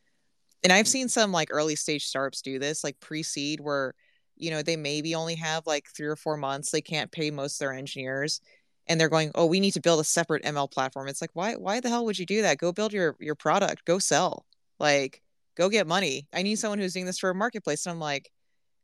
[0.63, 3.93] and I've seen some like early stage startups do this, like pre-seed, where
[4.35, 6.71] you know they maybe only have like three or four months.
[6.71, 8.41] They can't pay most of their engineers,
[8.87, 11.55] and they're going, "Oh, we need to build a separate ML platform." It's like, why?
[11.55, 12.57] Why the hell would you do that?
[12.57, 13.85] Go build your your product.
[13.85, 14.45] Go sell.
[14.79, 15.21] Like,
[15.55, 16.27] go get money.
[16.33, 18.31] I need someone who's doing this for a marketplace, and I'm like,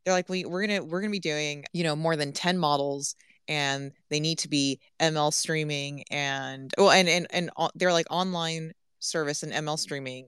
[0.06, 3.15] they're like, we we're gonna we're gonna be doing you know more than ten models
[3.50, 8.06] and they need to be ML streaming and oh and and and uh, they're like
[8.12, 10.28] online service and ML streaming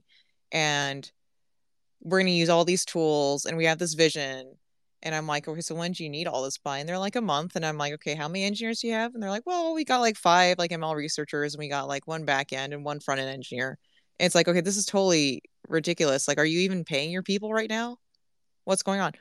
[0.50, 1.10] and
[2.02, 4.54] we're going to use all these tools and we have this vision.
[5.04, 6.78] And i'm like okay so when do you need all this by?
[6.78, 7.56] And they're like a month.
[7.56, 9.14] And i'm like okay how many engineers do you have?
[9.14, 12.06] And they're like well we got like five like ml researchers and we got like
[12.06, 13.78] one back end and one front end engineer.
[14.20, 16.28] And it's like okay this is totally ridiculous.
[16.28, 17.96] Like are you even paying your people right now?
[18.64, 19.12] What's going on?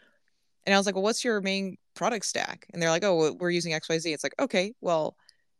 [0.66, 2.68] And i was like well what's your main product stack?
[2.74, 5.16] And they're like oh we're using xyz it's like okay well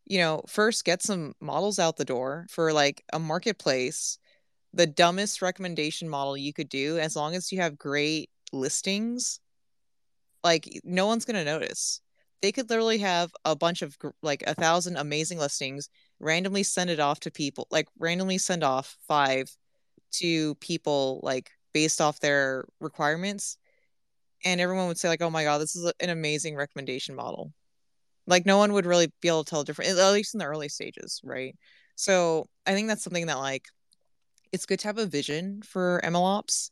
[0.06, 4.20] you know first get some models out the door for like a marketplace
[4.74, 9.40] the dumbest recommendation model you could do as long as you have great listings
[10.44, 12.02] like no one's going to notice.
[12.42, 17.00] They could literally have a bunch of like a thousand amazing listings randomly send it
[17.00, 19.52] off to people like randomly send off five
[20.14, 23.58] to people like based off their requirements
[24.44, 27.54] and everyone would say like oh my god this is an amazing recommendation model.
[28.26, 30.70] Like no one would really be able to tell different at least in the early
[30.70, 31.56] stages right?
[31.96, 33.66] So i think that's something that like
[34.52, 36.72] it's good to have a vision for MLOps.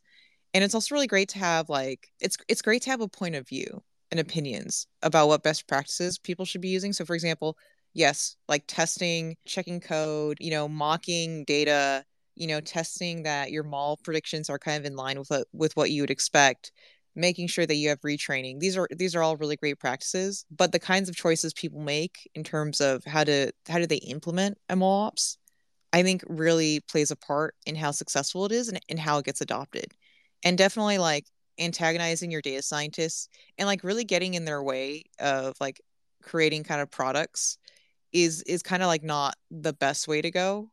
[0.52, 3.36] And it's also really great to have like it's it's great to have a point
[3.36, 6.92] of view and opinions about what best practices people should be using.
[6.92, 7.56] So for example,
[7.94, 13.98] yes, like testing, checking code, you know, mocking data, you know, testing that your mol
[14.02, 16.72] predictions are kind of in line with what, with what you would expect,
[17.14, 18.58] making sure that you have retraining.
[18.58, 22.28] These are these are all really great practices, but the kinds of choices people make
[22.34, 25.36] in terms of how to how do they implement MLOps
[25.92, 29.24] I think really plays a part in how successful it is and, and how it
[29.24, 29.92] gets adopted.
[30.44, 31.26] And definitely like
[31.58, 35.80] antagonizing your data scientists and like really getting in their way of like
[36.22, 37.58] creating kind of products
[38.12, 40.70] is is kind of like not the best way to go.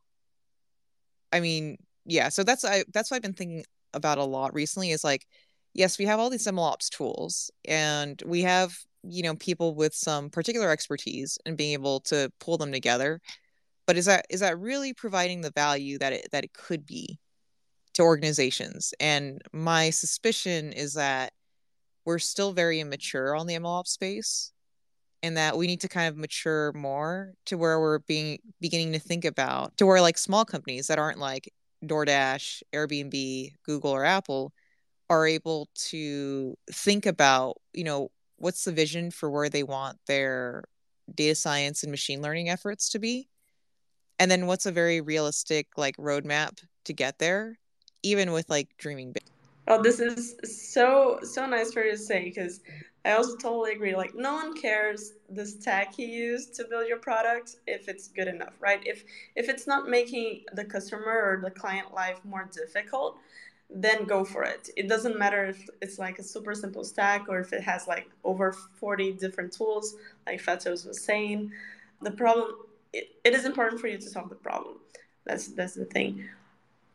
[1.32, 4.90] I mean, yeah, so that's I that's what I've been thinking about a lot recently
[4.90, 5.26] is like
[5.74, 10.30] yes, we have all these MLOps tools and we have, you know, people with some
[10.30, 13.20] particular expertise and being able to pull them together
[13.88, 17.18] but is that is that really providing the value that it that it could be
[17.94, 18.92] to organizations?
[19.00, 21.32] And my suspicion is that
[22.04, 24.52] we're still very immature on the mlops space
[25.22, 28.98] and that we need to kind of mature more to where we're being beginning to
[28.98, 31.50] think about to where like small companies that aren't like
[31.82, 34.52] DoorDash, Airbnb, Google or Apple
[35.08, 40.64] are able to think about, you know, what's the vision for where they want their
[41.14, 43.28] data science and machine learning efforts to be
[44.18, 47.58] and then what's a very realistic like roadmap to get there
[48.02, 49.22] even with like dreaming big?
[49.66, 50.36] Oh this is
[50.72, 52.60] so so nice for you to say because
[53.04, 56.98] i also totally agree like no one cares the stack you use to build your
[56.98, 58.80] product if it's good enough right?
[58.86, 59.04] If
[59.36, 63.18] if it's not making the customer or the client life more difficult
[63.70, 64.70] then go for it.
[64.76, 68.08] It doesn't matter if it's like a super simple stack or if it has like
[68.24, 69.94] over 40 different tools
[70.26, 71.52] like fatos was saying.
[72.00, 72.52] The problem
[72.92, 74.76] it, it is important for you to solve the problem.
[75.24, 76.28] That's that's the thing.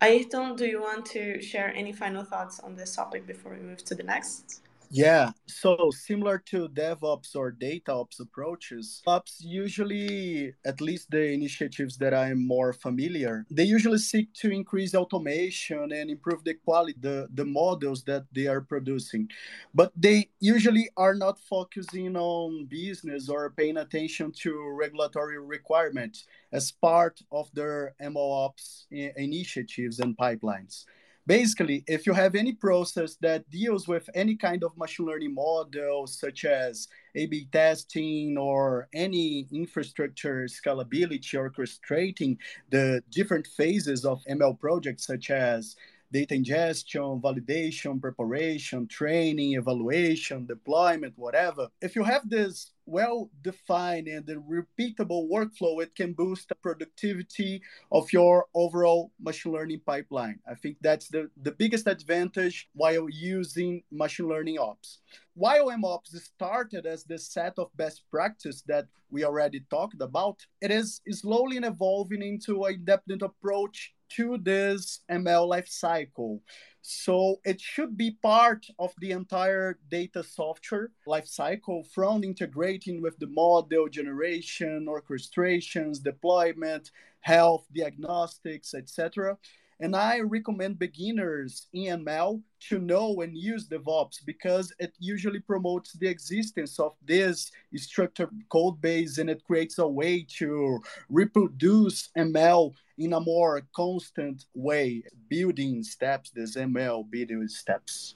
[0.01, 3.85] Ahirton, do you want to share any final thoughts on this topic before we move
[3.85, 4.61] to the next?
[4.95, 12.13] Yeah, so similar to DevOps or DataOps approaches, ops usually, at least the initiatives that
[12.13, 17.43] I'm more familiar, they usually seek to increase automation and improve the quality, the, the
[17.43, 19.29] models that they are producing.
[19.73, 26.71] But they usually are not focusing on business or paying attention to regulatory requirements as
[26.71, 30.85] part of their MLOps eh, initiatives and pipelines
[31.25, 36.05] basically if you have any process that deals with any kind of machine learning model
[36.05, 42.37] such as a b testing or any infrastructure scalability orchestrating
[42.71, 45.75] the different phases of ml projects such as
[46.11, 51.67] data ingestion, validation, preparation, training, evaluation, deployment, whatever.
[51.81, 57.61] If you have this well defined and a repeatable workflow, it can boost the productivity
[57.91, 60.39] of your overall machine learning pipeline.
[60.49, 64.99] I think that's the, the biggest advantage while using machine learning ops.
[65.35, 70.71] While MLOps started as the set of best practice that we already talked about, it
[70.71, 76.39] is slowly evolving into a depth approach to this ML lifecycle.
[76.81, 83.27] So it should be part of the entire data software lifecycle from integrating with the
[83.27, 89.37] model generation, orchestrations, deployment, health, diagnostics, etc.
[89.79, 95.93] And I recommend beginners in ML to know and use DevOps because it usually promotes
[95.93, 102.73] the existence of this structured code base and it creates a way to reproduce ML
[102.97, 108.15] in a more constant way, building steps, this ML building steps.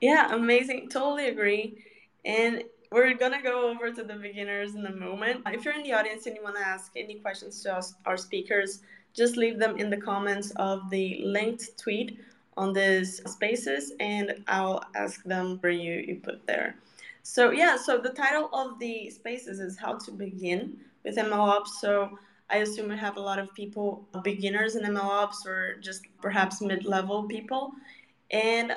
[0.00, 0.88] Yeah, amazing.
[0.90, 1.84] Totally agree.
[2.24, 5.42] And we're gonna go over to the beginners in a moment.
[5.46, 8.16] If you're in the audience and you want to ask any questions to us, our
[8.16, 8.80] speakers,
[9.14, 12.20] just leave them in the comments of the linked tweet
[12.56, 16.76] on this spaces, and I'll ask them for you you put there.
[17.22, 21.68] So yeah, so the title of the spaces is how to begin with MLOps.
[21.80, 22.18] So
[22.50, 24.22] I assume we have a lot of people, uh-huh.
[24.22, 27.72] beginners in MLOps, or just perhaps mid-level people.
[28.30, 28.76] And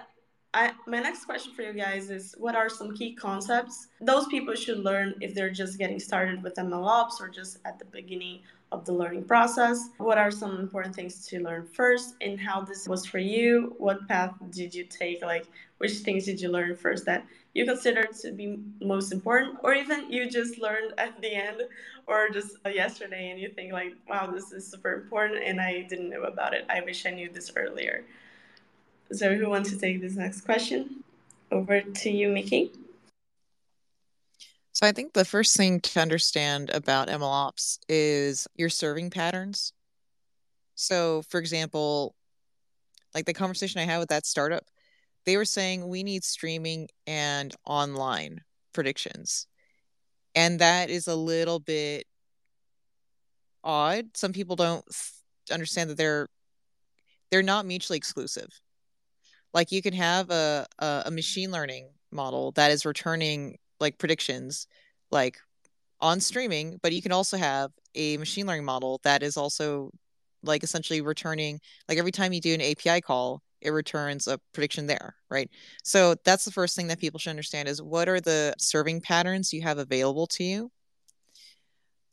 [0.54, 4.54] I, my next question for you guys is what are some key concepts those people
[4.54, 8.86] should learn if they're just getting started with MLOps or just at the beginning of
[8.86, 9.90] the learning process?
[9.98, 13.76] What are some important things to learn first and how this was for you?
[13.78, 15.22] What path did you take?
[15.22, 15.46] Like,
[15.78, 20.12] which things did you learn first that you consider to be most important or even
[20.12, 21.64] you just learned at the end
[22.08, 26.10] or just yesterday and you think like, wow, this is super important and I didn't
[26.10, 26.66] know about it.
[26.70, 28.06] I wish I knew this earlier.
[29.12, 31.04] So who wants to take this next question?
[31.52, 32.72] Over to you, Miki.
[34.74, 39.74] So I think the first thing to understand about MLOps is your serving patterns.
[40.76, 42.16] So for example,
[43.14, 44.66] like the conversation I had with that startup,
[45.26, 48.42] they were saying we need streaming and online
[48.74, 49.48] predictions.
[50.36, 52.08] And that is a little bit
[53.64, 54.16] odd.
[54.16, 54.86] Some people don't
[55.52, 56.28] understand that they're
[57.30, 58.50] they're not mutually exclusive
[59.54, 64.68] like you can have a, a, a machine learning model that is returning like predictions
[65.12, 65.38] like
[66.00, 69.92] on streaming but you can also have a machine learning model that is also
[70.44, 74.88] like essentially returning like every time you do an api call it returns a prediction
[74.88, 75.50] there right?
[75.84, 79.54] So that's the first thing that people should understand is what are the serving patterns
[79.54, 80.72] you have available to you?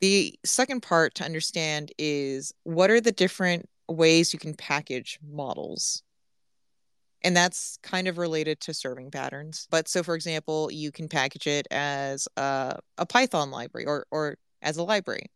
[0.01, 6.05] The second part to understand is what are the different ways you can package models
[7.23, 9.67] and that's kind of related to serving patterns.
[9.71, 14.37] But so, for example, you can package it as a, a Python library or, or
[14.63, 15.27] as a library.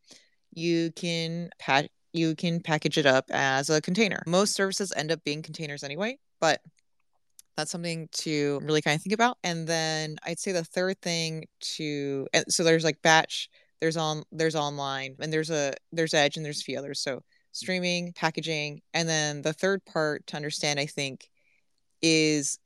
[0.52, 4.22] You can pack you can package it up as a container.
[4.26, 6.60] Most services end up being containers anyway, but
[7.56, 9.38] that's something to really kind of think about.
[9.42, 13.48] And then I'd say the third thing to so there's like batch,
[13.80, 17.00] there's on there's online, and there's a there's edge, and there's a few others.
[17.00, 21.28] So streaming, packaging, and then the third part to understand, I think,
[22.02, 22.58] is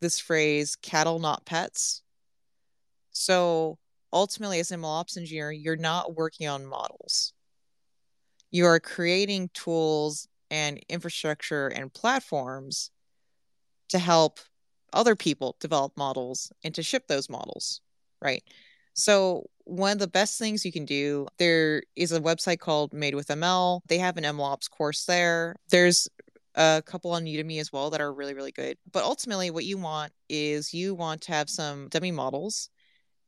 [0.00, 2.02] this phrase cattle not pets.
[3.10, 3.78] So
[4.12, 7.32] ultimately as an MLOps engineer you're not working on models.
[8.50, 12.90] You are creating tools and infrastructure and platforms
[13.88, 14.40] to help
[14.92, 17.80] other people develop models and to ship those models
[18.20, 18.42] right?
[18.94, 23.14] So one of the best things you can do there is a website called made
[23.14, 25.56] with ml they have an mlops course there.
[25.70, 26.08] There's
[26.58, 28.76] a couple on Udemy as well that are really, really good.
[28.92, 32.68] But ultimately, what you want is you want to have some dummy models.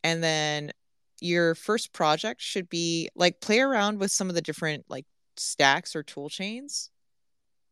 [0.03, 0.73] And then
[1.21, 5.07] your first project should be like play around with some of the different like
[5.37, 6.91] stacks or tool chains.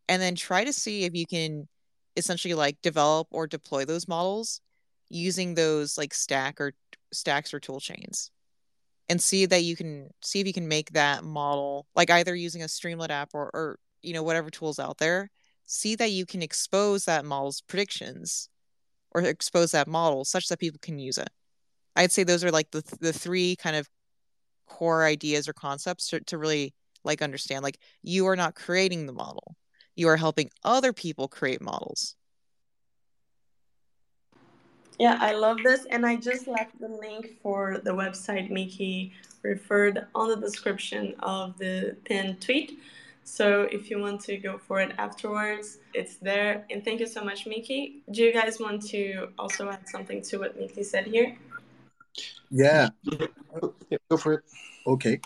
[0.09, 1.69] And then try to see if you can
[2.17, 4.61] essentially like develop or deploy those models
[5.09, 6.73] using those like stack or
[7.13, 8.31] stacks or tool chains
[9.09, 12.63] and see that you can see if you can make that model like either using
[12.63, 15.31] a streamlit app or, or you know whatever tools out there
[15.69, 18.49] see that you can expose that model's predictions
[19.13, 21.31] or expose that model such that people can use it
[21.97, 23.89] i'd say those are like the, the three kind of
[24.67, 29.13] core ideas or concepts to, to really like understand like you are not creating the
[29.13, 29.55] model
[29.95, 32.17] you are helping other people create models
[34.99, 35.87] yeah, I love this.
[35.91, 39.13] And I just left the link for the website Miki
[39.43, 42.81] referred on the description of the pinned tweet.
[43.29, 46.65] So if you want to go for it afterwards, it's there.
[46.71, 48.03] And thank you so much, Miki.
[48.11, 51.37] Do you guys want to also add something to what Miki said here?
[52.51, 52.89] Yeah.
[53.03, 54.45] yeah go for it.
[54.87, 55.21] Okay.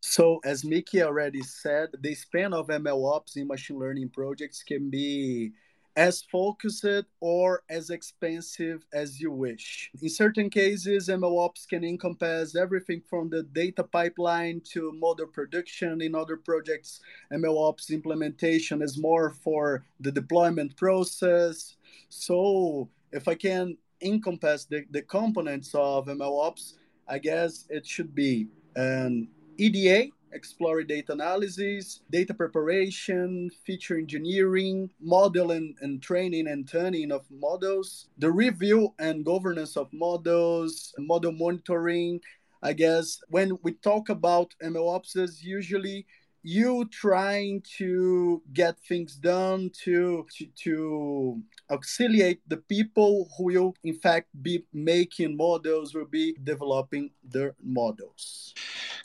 [0.00, 4.90] So, as Miki already said, the span of ML ops in machine learning projects can
[4.90, 5.52] be
[6.00, 9.90] as focused or as expensive as you wish.
[10.00, 16.00] In certain cases, MLOps can encompass everything from the data pipeline to model production.
[16.00, 21.76] In other projects, MLOps implementation is more for the deployment process.
[22.08, 28.48] So, if I can encompass the, the components of MLOps, I guess it should be
[28.74, 29.28] an
[29.58, 37.24] EDA explore data analysis, data preparation, feature engineering, model and, and training and tuning of
[37.30, 42.20] models, the review and governance of models, model monitoring.
[42.62, 46.06] I guess when we talk about MLOps, usually
[46.42, 53.94] you trying to get things done to, to to auxiliate the people who will in
[53.94, 58.54] fact be making models will be developing their models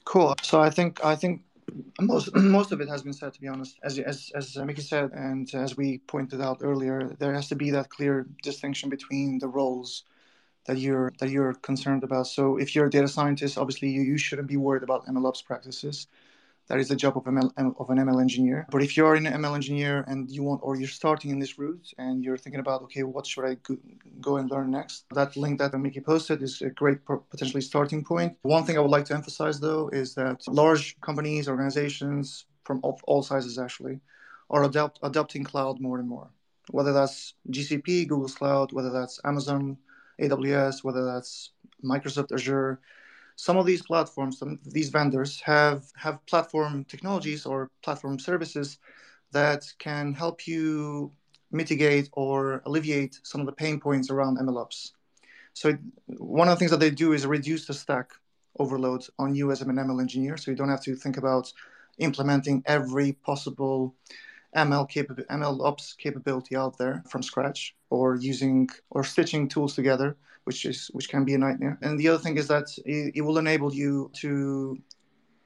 [0.06, 1.42] cool so i think i think
[2.00, 3.78] most most of it has been said to be honest.
[3.84, 7.72] As as as Miki said and as we pointed out earlier there has to be
[7.72, 10.04] that clear distinction between the roles
[10.66, 12.28] that you're that you're concerned about.
[12.28, 16.08] So if you're a data scientist obviously you, you shouldn't be worried about mlops practices
[16.68, 18.66] that is the job of, ML, of an ML engineer.
[18.72, 21.94] But if you're an ML engineer and you want, or you're starting in this route
[21.98, 23.58] and you're thinking about, okay, what should I
[24.20, 25.06] go and learn next?
[25.14, 27.00] That link that Miki posted is a great
[27.30, 28.38] potentially starting point.
[28.42, 33.22] One thing I would like to emphasize though is that large companies, organizations from all
[33.22, 34.00] sizes actually,
[34.50, 36.30] are adopt, adopting cloud more and more.
[36.72, 39.78] Whether that's GCP, Google's cloud, whether that's Amazon,
[40.20, 41.52] AWS, whether that's
[41.84, 42.80] Microsoft Azure,
[43.36, 48.78] some of these platforms, some these vendors have have platform technologies or platform services
[49.32, 51.12] that can help you
[51.52, 54.92] mitigate or alleviate some of the pain points around MLOps.
[55.54, 55.78] So
[56.08, 58.12] one of the things that they do is reduce the stack
[58.60, 61.52] overload on you as an ML engineer, so you don't have to think about
[61.98, 63.96] implementing every possible
[64.56, 70.16] ML, capab- ML ops capability out there from scratch, or using or stitching tools together
[70.46, 71.78] which is which can be a nightmare.
[71.82, 74.78] And the other thing is that it, it will enable you to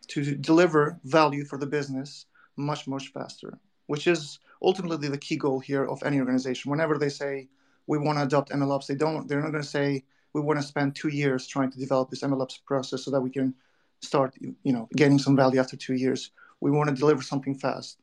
[0.09, 2.25] to deliver value for the business
[2.57, 6.69] much much faster, which is ultimately the key goal here of any organization.
[6.69, 7.47] Whenever they say
[7.87, 10.67] we want to adopt MLOps, they don't they're not going to say we want to
[10.67, 13.55] spend two years trying to develop this MLOps process so that we can
[14.01, 16.31] start you know getting some value after two years.
[16.59, 18.01] We want to deliver something fast,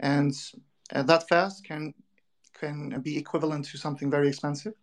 [0.00, 0.34] and,
[0.92, 1.94] that fast can
[2.60, 4.74] can be equivalent to something very expensive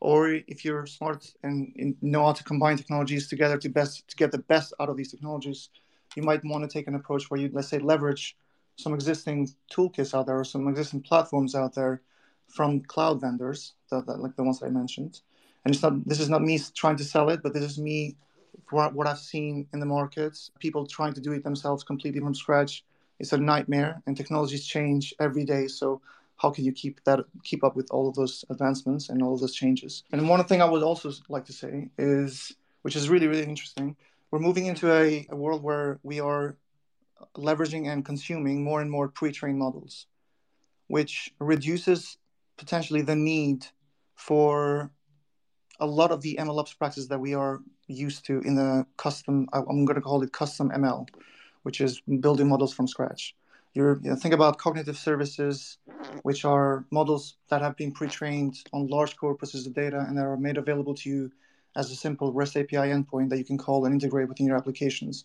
[0.00, 4.32] or if you're smart and, know how to combine technologies together to best to get
[4.32, 5.68] the best out of these technologies,
[6.16, 8.36] you might want to take an approach where you let's say leverage
[8.76, 12.00] some existing toolkits out there or some existing platforms out there
[12.48, 15.20] from cloud vendors, that, that, like the ones I mentioned.
[15.64, 18.16] And it's not this is not me trying to sell it, but this is me
[18.70, 20.50] what, what I've seen in the markets.
[20.58, 22.84] People trying to do it themselves completely from scratch.
[23.18, 25.66] It's a nightmare, and technologies change every day.
[25.68, 26.00] So
[26.40, 29.40] how can you keep that keep up with all of those advancements and all of
[29.40, 33.28] those changes and one thing i would also like to say is which is really
[33.28, 33.96] really interesting
[34.30, 36.56] we're moving into a, a world where we are
[37.36, 40.06] leveraging and consuming more and more pre-trained models
[40.86, 42.18] which reduces
[42.56, 43.66] potentially the need
[44.16, 44.90] for
[45.80, 49.84] a lot of the MLOps practices that we are used to in the custom, I'm
[49.84, 51.08] going to call it custom ML,
[51.62, 53.34] which is building models from scratch.
[53.72, 55.78] You think about cognitive services,
[56.22, 60.36] which are models that have been pre-trained on large corpuses of data and that are
[60.36, 61.32] made available to you
[61.76, 65.24] as a simple REST API endpoint that you can call and integrate within your applications.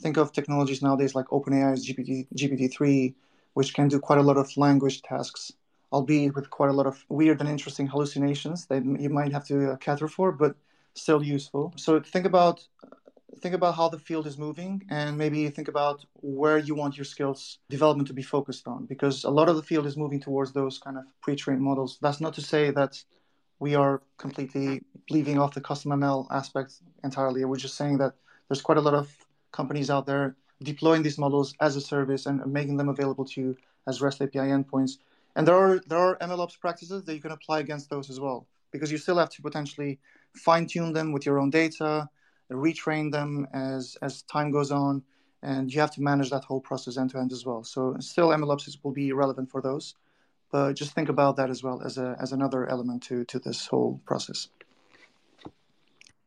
[0.00, 3.14] Think of technologies nowadays like OpenAI's GPT, GPT-3,
[3.54, 5.52] which can do quite a lot of language tasks,
[5.92, 9.72] albeit with quite a lot of weird and interesting hallucinations that you might have to
[9.72, 10.54] uh, cater for, but
[10.94, 11.72] still useful.
[11.76, 12.64] So think about
[13.40, 17.04] think about how the field is moving and maybe think about where you want your
[17.04, 20.52] skills development to be focused on because a lot of the field is moving towards
[20.52, 21.98] those kind of pre-trained models.
[22.00, 23.02] That's not to say that
[23.58, 26.74] we are completely leaving off the custom ml aspect
[27.04, 27.44] entirely.
[27.44, 28.14] We're just saying that
[28.48, 29.14] there's quite a lot of
[29.52, 33.56] companies out there deploying these models as a service and making them available to you
[33.86, 34.98] as rest api endpoints.
[35.36, 38.46] And there are there are mlops practices that you can apply against those as well
[38.70, 39.98] because you still have to potentially
[40.34, 42.08] fine tune them with your own data,
[42.54, 45.02] retrain them as as time goes on,
[45.42, 47.64] and you have to manage that whole process end to end as well.
[47.64, 49.94] So still, MLOps will be relevant for those,
[50.50, 53.66] but just think about that as well as a as another element to to this
[53.66, 54.48] whole process.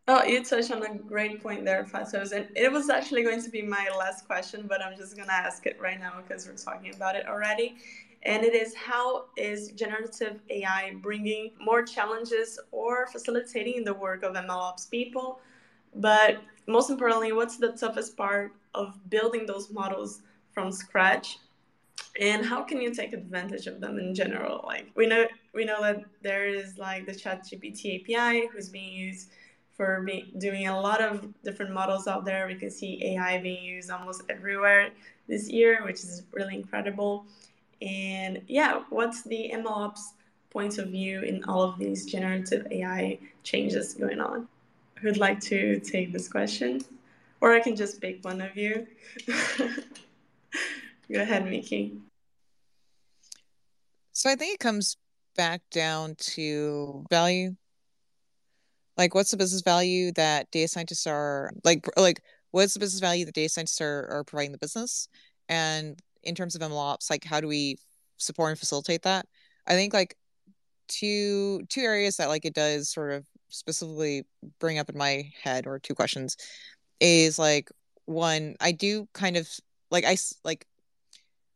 [0.08, 2.32] Oh, you touched on a great point there, Fatos.
[2.32, 5.34] And it was actually going to be my last question, but I'm just going to
[5.34, 7.78] ask it right now because we're talking about it already
[8.26, 14.34] and it is how is generative AI bringing more challenges or facilitating the work of
[14.34, 15.40] MLOps people?
[15.96, 20.22] But most importantly, what's the toughest part of building those models
[20.52, 21.40] from scratch?
[22.20, 24.64] And how can you take advantage of them in general?
[24.66, 29.30] Like we know we know that there is like the ChatGPT API who's being used
[29.76, 32.48] for be, doing a lot of different models out there.
[32.48, 34.92] We can see AI being used almost everywhere
[35.28, 37.26] this year, which is really incredible.
[37.82, 40.14] And yeah, what's the MLOps
[40.50, 44.48] point of view in all of these generative AI changes going on?
[45.00, 46.82] Who'd like to take this question?
[47.42, 48.88] Or I can just pick one of you.
[51.12, 52.00] Go ahead, Miki.
[54.14, 54.98] So I think it comes
[55.36, 57.56] back down to value.
[58.98, 61.86] Like, what's the business value that data scientists are like?
[61.98, 62.22] Like,
[62.52, 65.10] what's the business value that data scientists are, are providing the business?
[65.50, 67.78] And in terms of MLOps, like how do we
[68.18, 69.28] support and facilitate that?
[69.68, 70.16] I think like
[70.88, 74.24] two two areas that like it does sort of specifically
[74.60, 76.38] bring up in my head or two questions
[77.00, 77.70] is like
[78.06, 79.48] one I do kind of
[79.92, 80.66] like I like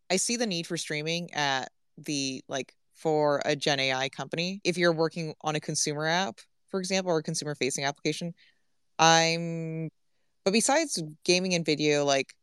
[0.09, 4.59] I see the need for streaming at the like for a Gen AI company.
[4.63, 8.33] If you're working on a consumer app, for example, or a consumer facing application,
[8.97, 9.89] I'm
[10.43, 12.33] but besides gaming and video, like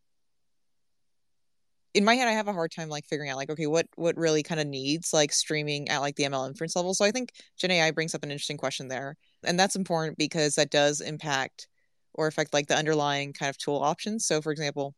[1.97, 4.19] in my head, I have a hard time like figuring out like, okay, what what
[4.19, 6.93] really kind of needs like streaming at like the ML inference level.
[6.93, 10.57] So I think Gen AI brings up an interesting question there, and that's important because
[10.57, 11.69] that does impact
[12.13, 14.27] or affect like the underlying kind of tool options.
[14.27, 14.95] So for example,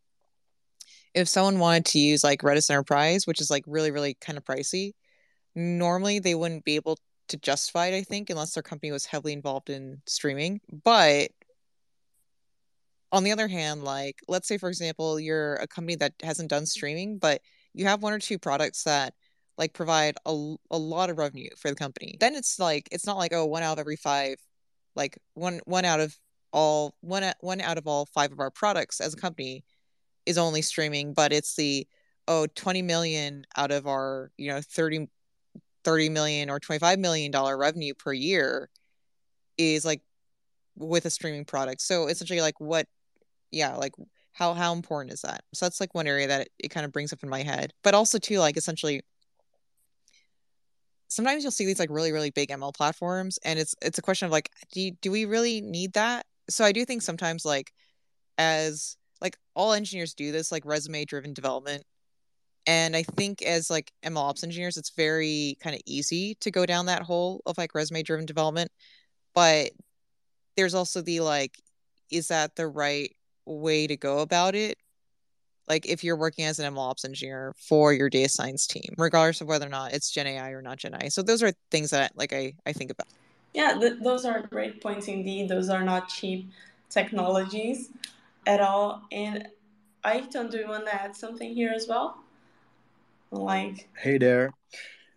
[1.14, 4.44] if someone wanted to use like Redis Enterprise, which is like really really kind of
[4.44, 4.94] pricey,
[5.54, 7.96] normally they wouldn't be able to justify it.
[7.96, 11.30] I think unless their company was heavily involved in streaming, but
[13.12, 16.62] on the other hand, like let's say for example, you're a company that hasn't done
[16.62, 16.66] mm-hmm.
[16.66, 17.40] streaming, but
[17.74, 19.14] you have one or two products that
[19.56, 22.16] like provide a, a lot of revenue for the company.
[22.20, 24.36] Then it's like it's not like oh one out of every five,
[24.94, 26.16] like one one out of
[26.52, 29.64] all one one out of all five of our products as a company
[30.26, 31.86] is only streaming, but it's the
[32.28, 35.08] oh 20 million out of our you know 30
[35.84, 38.68] 30 million or 25 million dollar revenue per year
[39.56, 40.02] is like
[40.76, 41.80] with a streaming product.
[41.80, 42.86] So essentially like what
[43.50, 43.92] yeah like
[44.38, 45.42] how how important is that?
[45.52, 47.72] So that's like one area that it, it kind of brings up in my head.
[47.82, 49.02] But also too like essentially
[51.08, 54.26] sometimes you'll see these like really really big ml platforms and it's it's a question
[54.26, 56.24] of like do you, do we really need that?
[56.48, 57.72] So i do think sometimes like
[58.36, 61.82] as like all engineers do this like resume driven development
[62.66, 66.64] and i think as like ml ops engineers it's very kind of easy to go
[66.66, 68.70] down that hole of like resume driven development
[69.34, 69.70] but
[70.56, 71.60] there's also the like
[72.10, 73.12] is that the right
[73.48, 74.78] way to go about it
[75.68, 79.48] like if you're working as an MLOps engineer for your data science team, regardless of
[79.48, 81.08] whether or not it's Gen AI or not Gen AI.
[81.08, 83.06] So those are things that like I, I think about.
[83.54, 85.48] Yeah, th- those are great points indeed.
[85.48, 86.50] Those are not cheap
[86.88, 87.90] technologies
[88.46, 89.02] at all.
[89.12, 89.46] And
[90.04, 92.22] Ahirton, do you want to add something here as well?
[93.30, 94.52] Like, hey there.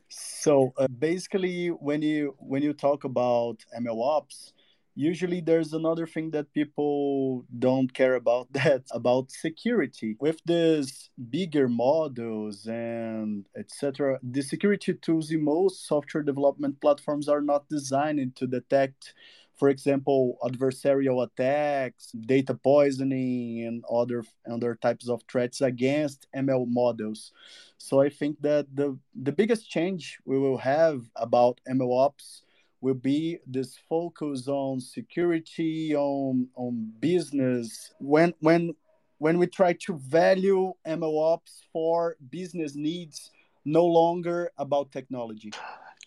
[0.09, 4.53] So uh, basically, when you when you talk about ML ops,
[4.95, 10.15] usually there's another thing that people don't care about that about security.
[10.19, 17.41] With these bigger models and etc the security tools in most software development platforms are
[17.41, 19.13] not designed to detect
[19.55, 27.31] for example adversarial attacks data poisoning and other other types of threats against ml models.
[27.77, 32.43] So i think that the the biggest change we will have about ml ops
[32.81, 37.93] will be this focus on security, on on business.
[37.99, 38.75] When when
[39.19, 43.31] when we try to value MLOps for business needs,
[43.65, 45.51] no longer about technology.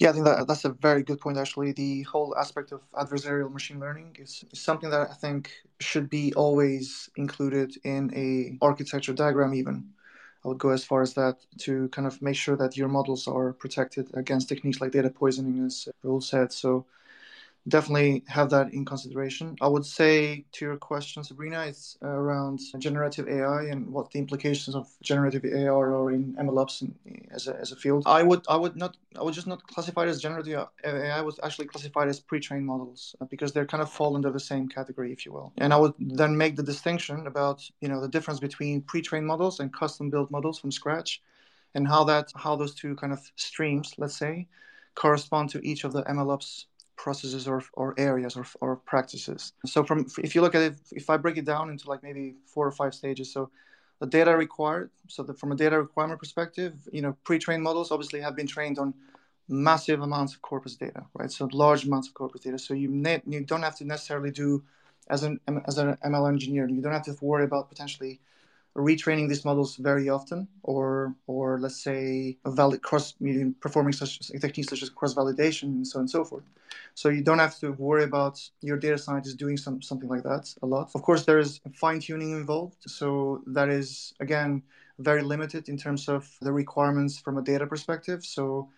[0.00, 1.38] Yeah, I think that that's a very good point.
[1.38, 6.10] Actually, the whole aspect of adversarial machine learning is, is something that I think should
[6.10, 9.54] be always included in a architecture diagram.
[9.54, 9.90] Even
[10.44, 13.26] I would go as far as that to kind of make sure that your models
[13.26, 16.52] are protected against techniques like data poisoning, as Raul said.
[16.52, 16.84] So
[17.66, 19.56] definitely have that in consideration.
[19.60, 24.76] I would say to your question, Sabrina, it's around generative AI and what the implications
[24.76, 26.90] of generative AI are in MLOps
[27.30, 28.04] as, a, as a field.
[28.06, 31.18] I would I would not I would just not classify it as generative AI.
[31.18, 34.30] I would actually classify it as pre-trained models uh, because they're kind of fall under
[34.30, 35.52] the same category, if you will.
[35.58, 39.60] And I would then make the distinction about you know the difference between pre-trained models
[39.60, 41.22] and custom-built models from scratch,
[41.74, 44.48] and how that how those two kind of streams, let's say,
[44.94, 46.66] correspond to each of the MLOps
[46.96, 49.52] processes or, or areas or, or practices.
[49.66, 52.34] So from if you look at it, if I break it down into like maybe
[52.46, 53.50] four or five stages, so
[54.00, 58.20] the data required, so the, from a data requirement perspective, you know, pre-trained models obviously
[58.20, 58.94] have been trained on
[59.48, 61.30] massive amounts of corpus data, right?
[61.30, 62.58] So large amounts of corpus data.
[62.58, 64.64] So you ne- you don't have to necessarily do
[65.08, 68.20] as an as an ML engineer, you don't have to worry about potentially
[68.76, 73.14] retraining these models very often, or or let's say a valid cross
[73.60, 76.44] performing such techniques such as cross validation and so on and so forth.
[76.94, 80.52] So you don't have to worry about your data scientist doing some something like that
[80.62, 80.90] a lot.
[80.94, 84.62] Of course, there is fine tuning involved, so that is again
[84.98, 88.24] very limited in terms of the requirements from a data perspective.
[88.24, 88.68] So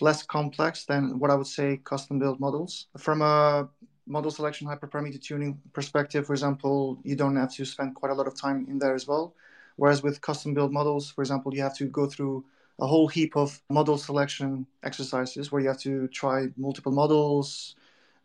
[0.00, 2.86] less complex than what I would say custom built models.
[2.96, 3.68] From a
[4.08, 8.26] model selection hyperparameter tuning perspective, for example, you don't have to spend quite a lot
[8.26, 9.34] of time in there as well.
[9.76, 12.44] Whereas with custom built models, for example, you have to go through
[12.80, 17.76] a whole heap of model selection exercises where you have to try multiple models,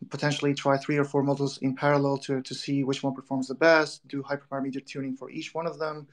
[0.10, 3.56] potentially try three or four models in parallel to, to see which one performs the
[3.56, 6.08] best, do hyperparameter tuning for each one of them.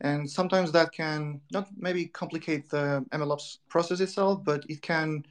[0.00, 5.24] And sometimes that can not maybe complicate the MLOps process itself, but it can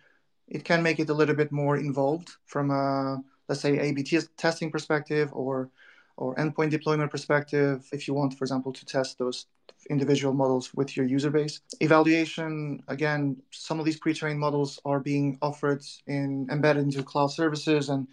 [0.47, 4.03] it can make it a little bit more involved from a let's say A/B
[4.37, 5.69] testing perspective or
[6.17, 9.47] or endpoint deployment perspective, if you want, for example, to test those
[9.89, 11.59] individual models with your user base.
[11.81, 17.89] Evaluation, again, some of these pre-trained models are being offered in embedded into cloud services,
[17.89, 18.07] and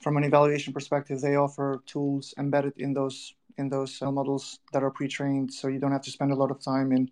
[0.00, 4.84] from an evaluation perspective, they offer tools embedded in those in those uh, models that
[4.84, 7.10] are pre-trained, so you don't have to spend a lot of time in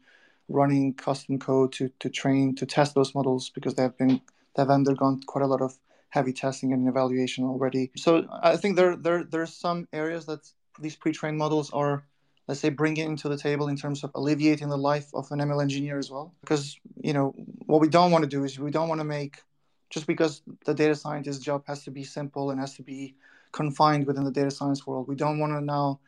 [0.48, 4.20] running custom code to to train to test those models because they have been
[4.54, 5.76] they've undergone quite a lot of
[6.08, 7.90] heavy testing and evaluation already.
[7.96, 10.40] So I think there there there's some areas that
[10.78, 12.04] these pre-trained models are
[12.48, 15.60] let's say bringing into the table in terms of alleviating the life of an ML
[15.60, 16.32] engineer as well.
[16.40, 17.34] Because you know
[17.66, 19.42] what we don't want to do is we don't want to make
[19.90, 23.14] just because the data scientist job has to be simple and has to be
[23.52, 25.08] confined within the data science world.
[25.08, 26.00] We don't want to now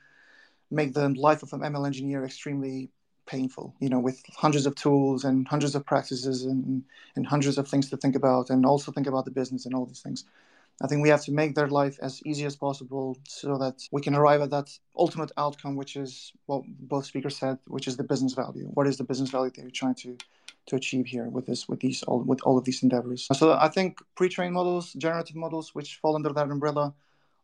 [0.70, 2.90] make the life of an ML engineer extremely
[3.29, 6.83] painful, you know, with hundreds of tools and hundreds of practices and,
[7.14, 9.87] and hundreds of things to think about and also think about the business and all
[9.87, 10.24] these things.
[10.83, 14.01] I think we have to make their life as easy as possible so that we
[14.01, 16.62] can arrive at that ultimate outcome, which is what
[16.93, 18.66] both speakers said, which is the business value.
[18.74, 20.16] What is the business value that you're trying to
[20.66, 23.26] to achieve here with this with these all with all of these endeavors?
[23.33, 26.95] So I think pre-trained models, generative models, which fall under that umbrella,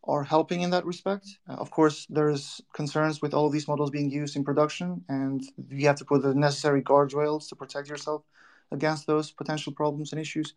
[0.06, 1.38] are helping in that respect.
[1.48, 5.86] Uh, of course, there's concerns with all these models being used in production, and you
[5.86, 8.22] have to put the necessary guardrails to protect yourself
[8.70, 10.54] against those potential problems and issues.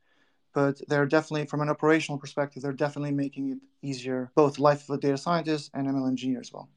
[0.53, 4.95] But they're definitely, from an operational perspective, they're definitely making it easier, both life of
[4.95, 6.69] a data scientist and ML engineer as well.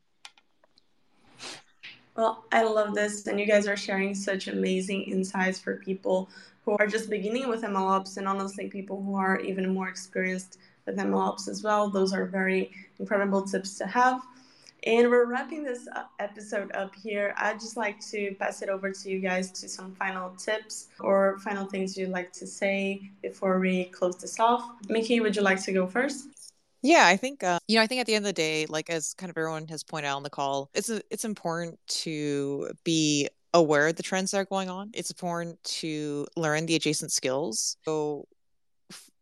[2.17, 6.29] Well, I love this, and you guys are sharing such amazing insights for people
[6.65, 10.59] who are just beginning with MLOps, and honestly, people who are even more experienced
[10.91, 11.89] with MLOps as well.
[11.89, 14.21] Those are very incredible tips to have.
[14.85, 15.87] And we're wrapping this
[16.19, 17.35] episode up here.
[17.37, 21.39] I'd just like to pass it over to you guys to some final tips or
[21.41, 24.65] final things you'd like to say before we close this off.
[24.89, 26.29] Miki, would you like to go first?
[26.83, 27.83] Yeah, I think uh, you know.
[27.83, 30.09] I think at the end of the day, like as kind of everyone has pointed
[30.09, 34.39] out on the call, it's a, it's important to be aware of the trends that
[34.39, 34.91] are going on.
[34.95, 37.77] It's important to learn the adjacent skills.
[37.85, 38.27] So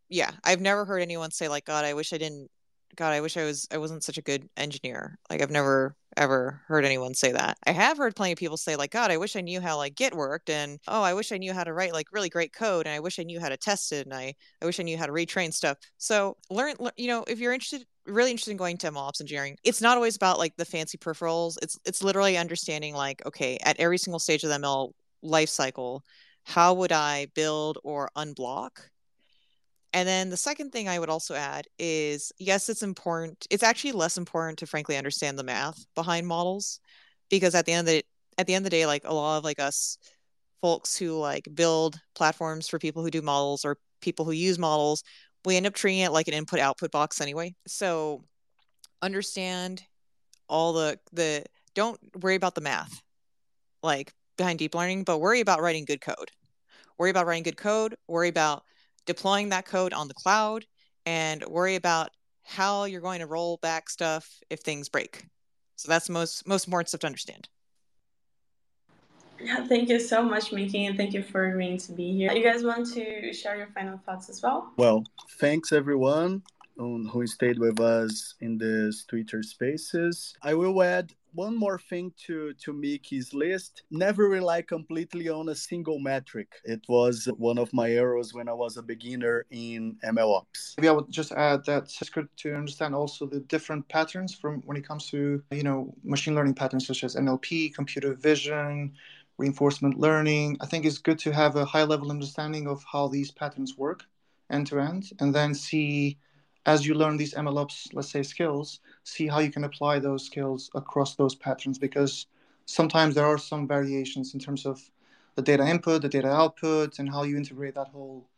[0.09, 2.51] yeah, I've never heard anyone say like, God, I wish I didn't.
[2.97, 3.69] God, I wish I was.
[3.71, 5.19] I wasn't such a good engineer.
[5.31, 7.57] Like I've never ever heard anyone say that.
[7.67, 9.95] I have heard plenty of people say like, God, I wish I knew how like
[9.95, 12.87] Git worked, and oh, I wish I knew how to write like really great code,
[12.87, 14.99] and I wish I knew how to test it, and I I wish I knew
[14.99, 15.77] how to retrain stuff.
[15.99, 19.83] So learn, you know, if you're interested really interested in going to MLOps engineering, it's
[19.83, 21.57] not always about like the fancy peripherals.
[21.63, 24.93] It's it's literally understanding like, okay, at every single stage of the ML
[25.23, 26.05] life cycle,
[26.45, 28.71] how would I build or unblock
[29.93, 33.47] and then the second thing I would also add is yes, it's important.
[33.51, 36.81] It's actually less important to frankly understand the math behind models
[37.31, 38.05] because at the end of the
[38.37, 39.99] at the end of the day, like a lot of like us
[40.61, 45.03] folks who like build platforms for people who do models or people who use models,
[45.45, 47.55] we end up treating it like an input output box anyway.
[47.67, 48.25] So
[49.01, 49.83] understand
[50.49, 53.03] all the the don't worry about the math
[53.83, 56.31] like behind deep learning, but worry about writing good code.
[56.99, 58.65] Worry about writing good code, worry about
[59.09, 60.65] deploying that code on the cloud,
[61.05, 62.11] and worry about
[62.45, 65.25] how you're going to roll back stuff if things break.
[65.75, 67.49] So that's most most important stuff to understand.
[69.41, 72.33] Yeah, thank you so much, Miki, and thank you for agreeing to be here.
[72.33, 74.73] You guys want to share your final thoughts as well?
[74.77, 75.05] Well,
[75.39, 76.43] thanks everyone
[76.77, 80.35] who stayed with us in this Twitter Spaces.
[80.43, 83.83] I will add one more thing to to Miki's list.
[83.91, 86.49] Never rely completely on a single metric.
[86.65, 90.93] It was one of my errors when i was a beginner in mlops maybe i
[90.93, 94.87] would just add that it's good to understand also the different patterns from when it
[94.87, 98.93] comes to you know machine learning patterns such as nlp computer vision
[99.39, 100.59] reinforcement learning.
[100.61, 104.05] I think it's good to have a high level understanding of how these patterns work
[104.51, 106.19] end to end and then see
[106.69, 110.71] as you learn these MLOps, let's say skills, see how you can apply those skills
[110.75, 112.27] across those patterns because
[112.67, 114.79] sometimes there are some variations in terms of
[115.35, 118.29] the data input, the data output, and how you integrate that whole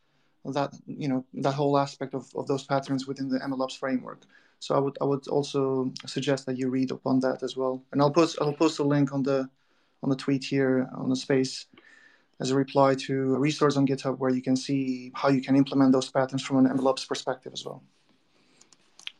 [0.45, 4.21] that you know that whole aspect of, of those patterns within the MLOps framework.
[4.61, 7.83] So I would I would also suggest that you read up on that as well.
[7.91, 9.51] And I'll post I'll post a link on the
[10.05, 11.67] on the tweet here on the space
[12.39, 15.57] as a reply to a resource on GitHub where you can see how you can
[15.57, 17.83] implement those patterns from an MLOps perspective as well.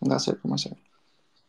[0.01, 0.79] And that's it for myself.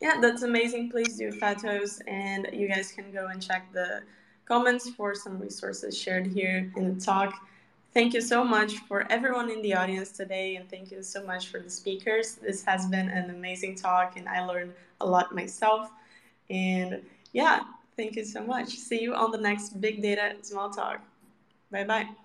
[0.01, 0.89] Yeah, that's amazing.
[0.89, 4.01] Please do Fatos, and you guys can go and check the
[4.45, 7.33] comments for some resources shared here in the talk.
[7.93, 11.49] Thank you so much for everyone in the audience today, and thank you so much
[11.49, 12.35] for the speakers.
[12.35, 15.91] This has been an amazing talk, and I learned a lot myself.
[16.49, 17.61] And yeah,
[17.95, 18.69] thank you so much.
[18.69, 21.01] See you on the next Big Data Small Talk.
[21.69, 22.20] Bye bye.